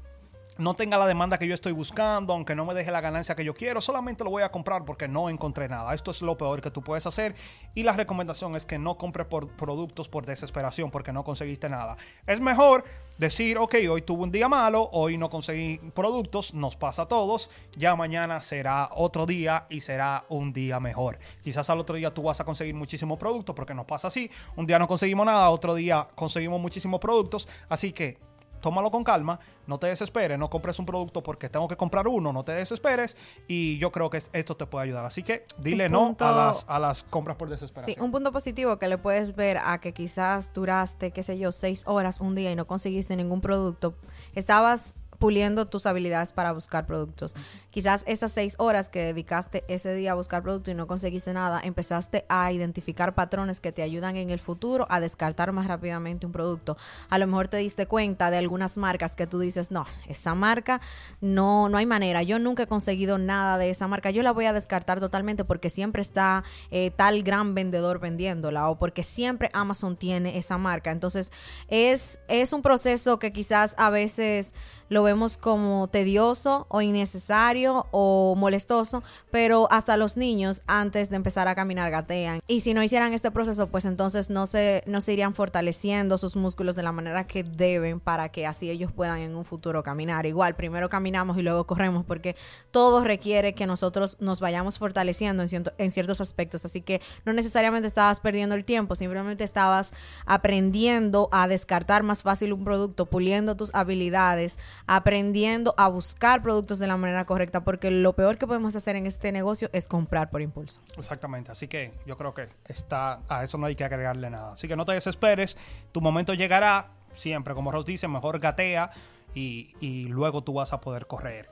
no 0.57 0.73
tenga 0.73 0.97
la 0.97 1.05
demanda 1.05 1.37
que 1.37 1.47
yo 1.47 1.53
estoy 1.53 1.71
buscando, 1.71 2.33
aunque 2.33 2.55
no 2.55 2.65
me 2.65 2.73
deje 2.73 2.91
la 2.91 3.01
ganancia 3.01 3.35
que 3.35 3.43
yo 3.43 3.53
quiero, 3.53 3.81
solamente 3.81 4.23
lo 4.23 4.29
voy 4.29 4.43
a 4.43 4.51
comprar 4.51 4.85
porque 4.85 5.07
no 5.07 5.29
encontré 5.29 5.69
nada. 5.69 5.93
Esto 5.93 6.11
es 6.11 6.21
lo 6.21 6.37
peor 6.37 6.61
que 6.61 6.71
tú 6.71 6.81
puedes 6.81 7.05
hacer 7.05 7.35
y 7.75 7.83
la 7.83 7.93
recomendación 7.93 8.55
es 8.55 8.65
que 8.65 8.77
no 8.79 8.97
compres 8.97 9.27
por 9.27 9.49
productos 9.49 10.07
por 10.07 10.25
desesperación 10.25 10.91
porque 10.91 11.13
no 11.13 11.23
conseguiste 11.23 11.69
nada. 11.69 11.97
Es 12.25 12.39
mejor 12.39 12.83
decir, 13.17 13.57
ok, 13.57 13.75
hoy 13.89 14.01
tuve 14.01 14.23
un 14.23 14.31
día 14.31 14.47
malo, 14.47 14.89
hoy 14.91 15.17
no 15.17 15.29
conseguí 15.29 15.77
productos, 15.93 16.53
nos 16.53 16.75
pasa 16.75 17.03
a 17.03 17.07
todos, 17.07 17.49
ya 17.75 17.95
mañana 17.95 18.41
será 18.41 18.89
otro 18.95 19.25
día 19.25 19.65
y 19.69 19.81
será 19.81 20.25
un 20.29 20.53
día 20.53 20.79
mejor. 20.79 21.19
Quizás 21.41 21.69
al 21.69 21.79
otro 21.79 21.95
día 21.95 22.13
tú 22.13 22.23
vas 22.23 22.39
a 22.39 22.45
conseguir 22.45 22.75
muchísimos 22.75 23.17
productos 23.17 23.55
porque 23.55 23.73
nos 23.73 23.85
pasa 23.85 24.07
así, 24.07 24.29
un 24.55 24.67
día 24.67 24.79
no 24.79 24.87
conseguimos 24.87 25.25
nada, 25.25 25.49
otro 25.49 25.75
día 25.75 26.07
conseguimos 26.15 26.61
muchísimos 26.61 26.99
productos, 26.99 27.47
así 27.69 27.91
que 27.91 28.17
tómalo 28.61 28.91
con 28.91 29.03
calma, 29.03 29.39
no 29.65 29.79
te 29.79 29.87
desesperes, 29.87 30.37
no 30.37 30.49
compres 30.49 30.79
un 30.79 30.85
producto 30.85 31.23
porque 31.23 31.49
tengo 31.49 31.67
que 31.67 31.77
comprar 31.77 32.07
uno, 32.07 32.33
no 32.33 32.43
te 32.43 32.53
desesperes 32.53 33.15
y 33.47 33.77
yo 33.77 33.91
creo 33.91 34.09
que 34.09 34.21
esto 34.33 34.55
te 34.55 34.65
puede 34.65 34.85
ayudar. 34.85 35.05
Así 35.05 35.23
que 35.23 35.45
dile 35.57 35.89
no 35.89 36.15
a 36.19 36.31
las, 36.31 36.65
a 36.67 36.79
las 36.79 37.03
compras 37.03 37.37
por 37.37 37.49
desesperación. 37.49 37.95
Sí, 37.95 38.01
un 38.01 38.11
punto 38.11 38.31
positivo 38.31 38.77
que 38.77 38.87
le 38.87 38.97
puedes 38.97 39.35
ver 39.35 39.57
a 39.57 39.79
que 39.79 39.93
quizás 39.93 40.53
duraste, 40.53 41.11
qué 41.11 41.23
sé 41.23 41.37
yo, 41.37 41.51
seis 41.51 41.83
horas 41.85 42.21
un 42.21 42.35
día 42.35 42.51
y 42.51 42.55
no 42.55 42.67
conseguiste 42.67 43.15
ningún 43.15 43.41
producto, 43.41 43.95
estabas 44.33 44.95
puliendo 45.19 45.67
tus 45.67 45.85
habilidades 45.85 46.33
para 46.33 46.51
buscar 46.51 46.85
productos. 46.85 47.35
Quizás 47.71 48.03
esas 48.07 48.31
seis 48.31 48.55
horas 48.57 48.89
que 48.89 49.01
dedicaste 49.01 49.63
ese 49.67 49.93
día 49.93 50.11
a 50.11 50.15
buscar 50.15 50.43
producto 50.43 50.71
y 50.71 50.73
no 50.73 50.87
conseguiste 50.87 51.33
nada, 51.33 51.59
empezaste 51.63 52.25
a 52.29 52.51
identificar 52.51 53.15
patrones 53.15 53.59
que 53.59 53.71
te 53.71 53.81
ayudan 53.81 54.15
en 54.15 54.29
el 54.29 54.39
futuro 54.39 54.87
a 54.89 54.99
descartar 54.99 55.51
más 55.51 55.67
rápidamente 55.67 56.25
un 56.25 56.31
producto. 56.31 56.77
A 57.09 57.17
lo 57.17 57.27
mejor 57.27 57.47
te 57.47 57.57
diste 57.57 57.87
cuenta 57.87 58.31
de 58.31 58.37
algunas 58.37 58.77
marcas 58.77 59.15
que 59.15 59.27
tú 59.27 59.39
dices, 59.39 59.71
no, 59.71 59.85
esa 60.07 60.35
marca 60.35 60.81
no, 61.21 61.69
no 61.69 61.77
hay 61.77 61.85
manera. 61.85 62.23
Yo 62.23 62.39
nunca 62.39 62.63
he 62.63 62.67
conseguido 62.67 63.17
nada 63.17 63.57
de 63.57 63.69
esa 63.69 63.87
marca. 63.87 64.11
Yo 64.11 64.23
la 64.23 64.31
voy 64.31 64.45
a 64.45 64.53
descartar 64.53 64.99
totalmente 64.99 65.43
porque 65.43 65.69
siempre 65.69 66.01
está 66.01 66.43
eh, 66.71 66.91
tal 66.95 67.23
gran 67.23 67.55
vendedor 67.55 67.99
vendiéndola 67.99 68.69
o 68.69 68.77
porque 68.77 69.03
siempre 69.03 69.49
Amazon 69.53 69.97
tiene 69.97 70.37
esa 70.37 70.57
marca. 70.57 70.91
Entonces 70.91 71.31
es, 71.67 72.19
es 72.27 72.53
un 72.53 72.61
proceso 72.61 73.19
que 73.19 73.31
quizás 73.31 73.75
a 73.77 73.89
veces 73.89 74.53
lo 74.89 75.03
vemos 75.07 75.37
como 75.37 75.87
tedioso 75.87 76.67
o 76.69 76.81
innecesario 76.81 77.87
o 77.91 78.35
molestoso, 78.35 79.03
pero 79.31 79.67
hasta 79.71 79.95
los 79.95 80.17
niños 80.17 80.61
antes 80.67 81.09
de 81.09 81.15
empezar 81.15 81.47
a 81.47 81.55
caminar 81.55 81.89
gatean. 81.91 82.41
Y 82.45 82.59
si 82.59 82.73
no 82.73 82.83
hicieran 82.83 83.13
este 83.13 83.31
proceso, 83.31 83.67
pues 83.67 83.85
entonces 83.85 84.29
no 84.29 84.45
se, 84.47 84.83
no 84.85 84.99
se 84.99 85.13
irían 85.13 85.33
fortaleciendo 85.33 86.17
sus 86.17 86.35
músculos 86.35 86.75
de 86.75 86.83
la 86.83 86.91
manera 86.91 87.25
que 87.25 87.43
deben 87.43 88.01
para 88.01 88.29
que 88.29 88.45
así 88.45 88.69
ellos 88.69 88.91
puedan 88.91 89.19
en 89.19 89.35
un 89.35 89.45
futuro 89.45 89.81
caminar. 89.81 90.25
Igual, 90.25 90.55
primero 90.55 90.89
caminamos 90.89 91.37
y 91.37 91.41
luego 91.41 91.65
corremos 91.65 92.03
porque 92.05 92.35
todo 92.71 93.03
requiere 93.03 93.55
que 93.55 93.65
nosotros 93.65 94.17
nos 94.19 94.41
vayamos 94.41 94.77
fortaleciendo 94.77 95.43
en, 95.43 95.63
en 95.77 95.91
ciertos 95.91 96.19
aspectos. 96.19 96.65
Así 96.65 96.81
que 96.81 97.01
no 97.23 97.31
necesariamente 97.31 97.87
estabas 97.87 98.19
perdiendo 98.19 98.55
el 98.55 98.65
tiempo, 98.65 98.95
simplemente 98.95 99.45
estabas 99.45 99.93
aprendiendo 100.25 101.29
a 101.31 101.47
descartar 101.47 102.03
más 102.03 102.23
fácil 102.23 102.51
un 102.51 102.65
producto, 102.65 103.05
puliendo 103.05 103.55
tus 103.55 103.73
habilidades, 103.73 104.59
aprendiendo 104.97 105.73
a 105.77 105.87
buscar 105.87 106.41
productos 106.41 106.79
de 106.79 106.87
la 106.87 106.97
manera 106.97 107.25
correcta, 107.25 107.63
porque 107.63 107.91
lo 107.91 108.13
peor 108.13 108.37
que 108.37 108.47
podemos 108.47 108.75
hacer 108.75 108.95
en 108.95 109.05
este 109.05 109.31
negocio 109.31 109.69
es 109.73 109.87
comprar 109.87 110.29
por 110.29 110.41
impulso. 110.41 110.81
Exactamente, 110.97 111.51
así 111.51 111.67
que 111.67 111.93
yo 112.05 112.17
creo 112.17 112.33
que 112.33 112.47
está 112.67 113.21
a 113.29 113.43
eso 113.43 113.57
no 113.57 113.67
hay 113.67 113.75
que 113.75 113.83
agregarle 113.83 114.29
nada. 114.29 114.53
Así 114.53 114.67
que 114.67 114.75
no 114.75 114.85
te 114.85 114.93
desesperes, 114.93 115.57
tu 115.91 116.01
momento 116.01 116.33
llegará, 116.33 116.91
siempre, 117.13 117.53
como 117.53 117.71
Ross 117.71 117.85
dice, 117.85 118.07
mejor 118.07 118.39
gatea 118.39 118.91
y, 119.33 119.73
y 119.79 120.05
luego 120.05 120.43
tú 120.43 120.53
vas 120.53 120.73
a 120.73 120.81
poder 120.81 121.07
correr. 121.07 121.49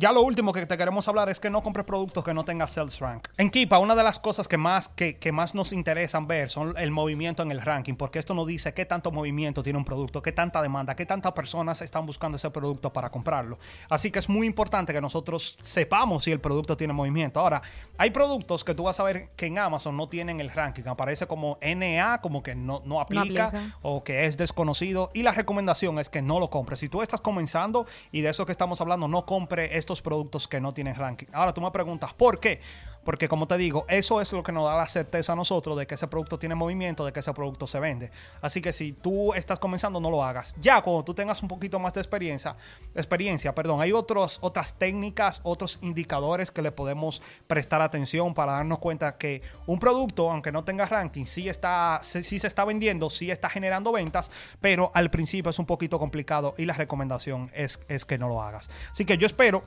Ya 0.00 0.12
lo 0.12 0.22
último 0.22 0.52
que 0.52 0.64
te 0.64 0.78
queremos 0.78 1.08
hablar 1.08 1.28
es 1.28 1.40
que 1.40 1.50
no 1.50 1.60
compres 1.60 1.84
productos 1.84 2.22
que 2.22 2.32
no 2.32 2.44
tengan 2.44 2.68
sales 2.68 3.00
rank. 3.00 3.26
En 3.36 3.50
Kipa, 3.50 3.80
una 3.80 3.96
de 3.96 4.04
las 4.04 4.20
cosas 4.20 4.46
que 4.46 4.56
más, 4.56 4.88
que, 4.90 5.32
más 5.32 5.56
nos 5.56 5.72
interesan 5.72 6.28
ver 6.28 6.50
son 6.50 6.72
el 6.78 6.92
movimiento 6.92 7.42
en 7.42 7.50
el 7.50 7.60
ranking, 7.60 7.94
porque 7.94 8.20
esto 8.20 8.32
nos 8.32 8.46
dice 8.46 8.72
qué 8.72 8.84
tanto 8.86 9.10
movimiento 9.10 9.60
tiene 9.64 9.76
un 9.76 9.84
producto, 9.84 10.22
qué 10.22 10.30
tanta 10.30 10.62
demanda, 10.62 10.94
qué 10.94 11.04
tantas 11.04 11.32
personas 11.32 11.82
están 11.82 12.06
buscando 12.06 12.36
ese 12.36 12.48
producto 12.50 12.92
para 12.92 13.10
comprarlo. 13.10 13.58
Así 13.90 14.12
que 14.12 14.20
es 14.20 14.28
muy 14.28 14.46
importante 14.46 14.92
que 14.92 15.00
nosotros 15.00 15.58
sepamos 15.62 16.22
si 16.22 16.30
el 16.30 16.38
producto 16.38 16.76
tiene 16.76 16.92
movimiento. 16.92 17.40
Ahora, 17.40 17.60
hay 17.96 18.10
productos 18.10 18.62
que 18.62 18.74
tú 18.74 18.84
vas 18.84 19.00
a 19.00 19.02
ver 19.02 19.30
que 19.34 19.46
en 19.46 19.58
Amazon 19.58 19.96
no 19.96 20.08
tienen 20.08 20.40
el 20.40 20.50
ranking, 20.50 20.84
aparece 20.86 21.26
como 21.26 21.58
NA, 21.60 22.20
como 22.20 22.44
que 22.44 22.54
no, 22.54 22.82
no, 22.84 23.00
aplica, 23.00 23.74
o 23.82 24.04
que 24.04 24.26
es 24.26 24.36
desconocido. 24.36 25.10
Y 25.12 25.24
la 25.24 25.32
recomendación 25.32 25.98
es 25.98 26.08
que 26.08 26.22
no 26.22 26.38
lo 26.38 26.50
compres. 26.50 26.78
Si 26.78 26.88
tú 26.88 27.02
estás 27.02 27.20
comenzando 27.20 27.84
y 28.12 28.20
de 28.20 28.30
eso 28.30 28.46
que 28.46 28.52
estamos 28.52 28.80
hablando, 28.80 29.08
no 29.08 29.26
compre 29.26 29.76
estos 29.88 30.02
productos 30.02 30.46
que 30.46 30.60
no 30.60 30.72
tienen 30.74 30.94
ranking. 30.94 31.28
Ahora 31.32 31.54
tú 31.54 31.62
me 31.62 31.70
preguntas, 31.70 32.12
¿por 32.12 32.38
qué? 32.38 32.60
Porque 33.08 33.26
como 33.26 33.48
te 33.48 33.56
digo, 33.56 33.86
eso 33.88 34.20
es 34.20 34.34
lo 34.34 34.42
que 34.42 34.52
nos 34.52 34.66
da 34.66 34.76
la 34.76 34.86
certeza 34.86 35.32
a 35.32 35.34
nosotros 35.34 35.78
de 35.78 35.86
que 35.86 35.94
ese 35.94 36.08
producto 36.08 36.38
tiene 36.38 36.54
movimiento, 36.54 37.06
de 37.06 37.12
que 37.14 37.20
ese 37.20 37.32
producto 37.32 37.66
se 37.66 37.80
vende. 37.80 38.10
Así 38.42 38.60
que 38.60 38.70
si 38.70 38.92
tú 38.92 39.32
estás 39.32 39.58
comenzando, 39.58 39.98
no 39.98 40.10
lo 40.10 40.22
hagas. 40.22 40.54
Ya 40.60 40.82
cuando 40.82 41.02
tú 41.04 41.14
tengas 41.14 41.40
un 41.40 41.48
poquito 41.48 41.78
más 41.78 41.94
de 41.94 42.02
experiencia, 42.02 42.54
experiencia, 42.94 43.54
perdón, 43.54 43.80
hay 43.80 43.92
otros, 43.92 44.38
otras 44.42 44.74
técnicas, 44.74 45.40
otros 45.42 45.78
indicadores 45.80 46.50
que 46.50 46.60
le 46.60 46.70
podemos 46.70 47.22
prestar 47.46 47.80
atención 47.80 48.34
para 48.34 48.52
darnos 48.52 48.78
cuenta 48.78 49.16
que 49.16 49.40
un 49.66 49.78
producto, 49.78 50.30
aunque 50.30 50.52
no 50.52 50.64
tenga 50.64 50.84
ranking, 50.84 51.24
sí 51.24 51.48
está, 51.48 52.00
sí 52.02 52.38
se 52.38 52.46
está 52.46 52.66
vendiendo, 52.66 53.08
sí 53.08 53.30
está 53.30 53.48
generando 53.48 53.90
ventas, 53.90 54.30
pero 54.60 54.90
al 54.92 55.10
principio 55.10 55.48
es 55.48 55.58
un 55.58 55.64
poquito 55.64 55.98
complicado 55.98 56.54
y 56.58 56.66
la 56.66 56.74
recomendación 56.74 57.50
es, 57.54 57.80
es 57.88 58.04
que 58.04 58.18
no 58.18 58.28
lo 58.28 58.42
hagas. 58.42 58.68
Así 58.92 59.06
que 59.06 59.16
yo 59.16 59.26
espero 59.26 59.64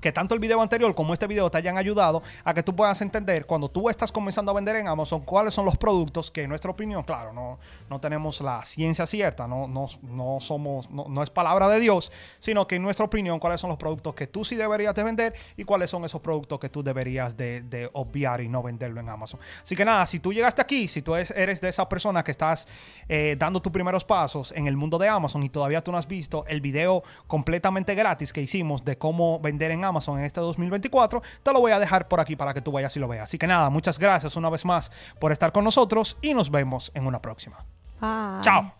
que 0.00 0.12
tanto 0.12 0.34
el 0.34 0.40
video 0.40 0.60
anterior 0.60 0.94
como 0.94 1.12
este 1.12 1.26
video 1.26 1.50
te 1.50 1.58
hayan 1.58 1.78
ayudado 1.78 2.22
a 2.44 2.54
que 2.54 2.62
tú 2.62 2.74
puedas 2.74 3.00
entender 3.02 3.46
cuando 3.46 3.68
tú 3.70 3.88
estás 3.88 4.10
comenzando 4.10 4.50
a 4.50 4.54
vender 4.54 4.76
en 4.76 4.88
Amazon 4.88 5.20
cuáles 5.20 5.54
son 5.54 5.64
los 5.64 5.76
productos 5.76 6.30
que 6.30 6.42
en 6.42 6.48
nuestra 6.48 6.70
opinión, 6.70 7.02
claro, 7.02 7.32
no, 7.32 7.58
no 7.88 8.00
tenemos 8.00 8.40
la 8.40 8.64
ciencia 8.64 9.06
cierta, 9.06 9.46
no, 9.46 9.68
no, 9.68 9.86
no 10.02 10.38
somos, 10.40 10.90
no, 10.90 11.22
es 11.22 11.30
palabra 11.30 11.68
de 11.68 11.80
Dios, 11.80 12.10
sino 12.38 12.66
que 12.66 12.76
en 12.76 12.82
nuestra 12.82 13.04
opinión 13.04 13.38
cuáles 13.38 13.60
son 13.60 13.68
los 13.68 13.78
productos 13.78 14.14
que 14.14 14.26
tú 14.26 14.44
sí 14.44 14.56
deberías 14.56 14.94
de 14.94 15.02
vender 15.02 15.34
y 15.56 15.64
cuáles 15.64 15.90
son 15.90 16.04
esos 16.04 16.20
productos 16.20 16.58
que 16.58 16.68
tú 16.68 16.82
deberías 16.82 17.36
de, 17.36 17.90
obviar 17.92 18.40
y 18.40 18.48
no 18.48 18.62
venderlo 18.62 19.00
en 19.00 19.08
Amazon. 19.08 19.40
Así 19.62 19.74
que 19.74 19.84
nada, 19.84 20.06
si 20.06 20.20
tú 20.20 20.32
llegaste 20.32 20.60
aquí, 20.60 20.88
si 20.88 21.02
tú 21.02 21.14
eres 21.14 21.60
de 21.60 21.68
esa 21.68 21.88
persona 21.88 22.22
que 22.22 22.30
estás 22.30 22.68
eh, 23.08 23.36
dando 23.38 23.60
tus 23.60 23.72
primeros 23.72 24.04
pasos 24.04 24.52
en 24.52 24.66
el 24.66 24.76
mundo 24.76 24.98
de 24.98 25.08
Amazon 25.08 25.42
y 25.42 25.48
todavía 25.48 25.82
tú 25.82 25.92
no 25.92 25.98
has 25.98 26.06
visto 26.06 26.44
el 26.46 26.60
video 26.60 27.02
completamente 27.26 27.94
gratis 27.94 28.32
que 28.32 28.40
hicimos 28.40 28.84
de 28.84 28.96
cómo 28.96 29.40
vender 29.40 29.70
en 29.70 29.84
Amazon, 29.84 29.89
Amazon 29.90 30.18
en 30.18 30.24
este 30.24 30.40
2024, 30.40 31.22
te 31.42 31.52
lo 31.52 31.60
voy 31.60 31.72
a 31.72 31.78
dejar 31.78 32.08
por 32.08 32.20
aquí 32.20 32.36
para 32.36 32.54
que 32.54 32.60
tú 32.60 32.72
vayas 32.72 32.96
y 32.96 33.00
lo 33.00 33.08
veas. 33.08 33.24
Así 33.24 33.38
que 33.38 33.46
nada, 33.46 33.70
muchas 33.70 33.98
gracias 33.98 34.36
una 34.36 34.48
vez 34.48 34.64
más 34.64 34.90
por 35.18 35.32
estar 35.32 35.52
con 35.52 35.64
nosotros 35.64 36.16
y 36.22 36.34
nos 36.34 36.50
vemos 36.50 36.90
en 36.94 37.06
una 37.06 37.20
próxima. 37.20 37.64
Chao. 38.42 38.79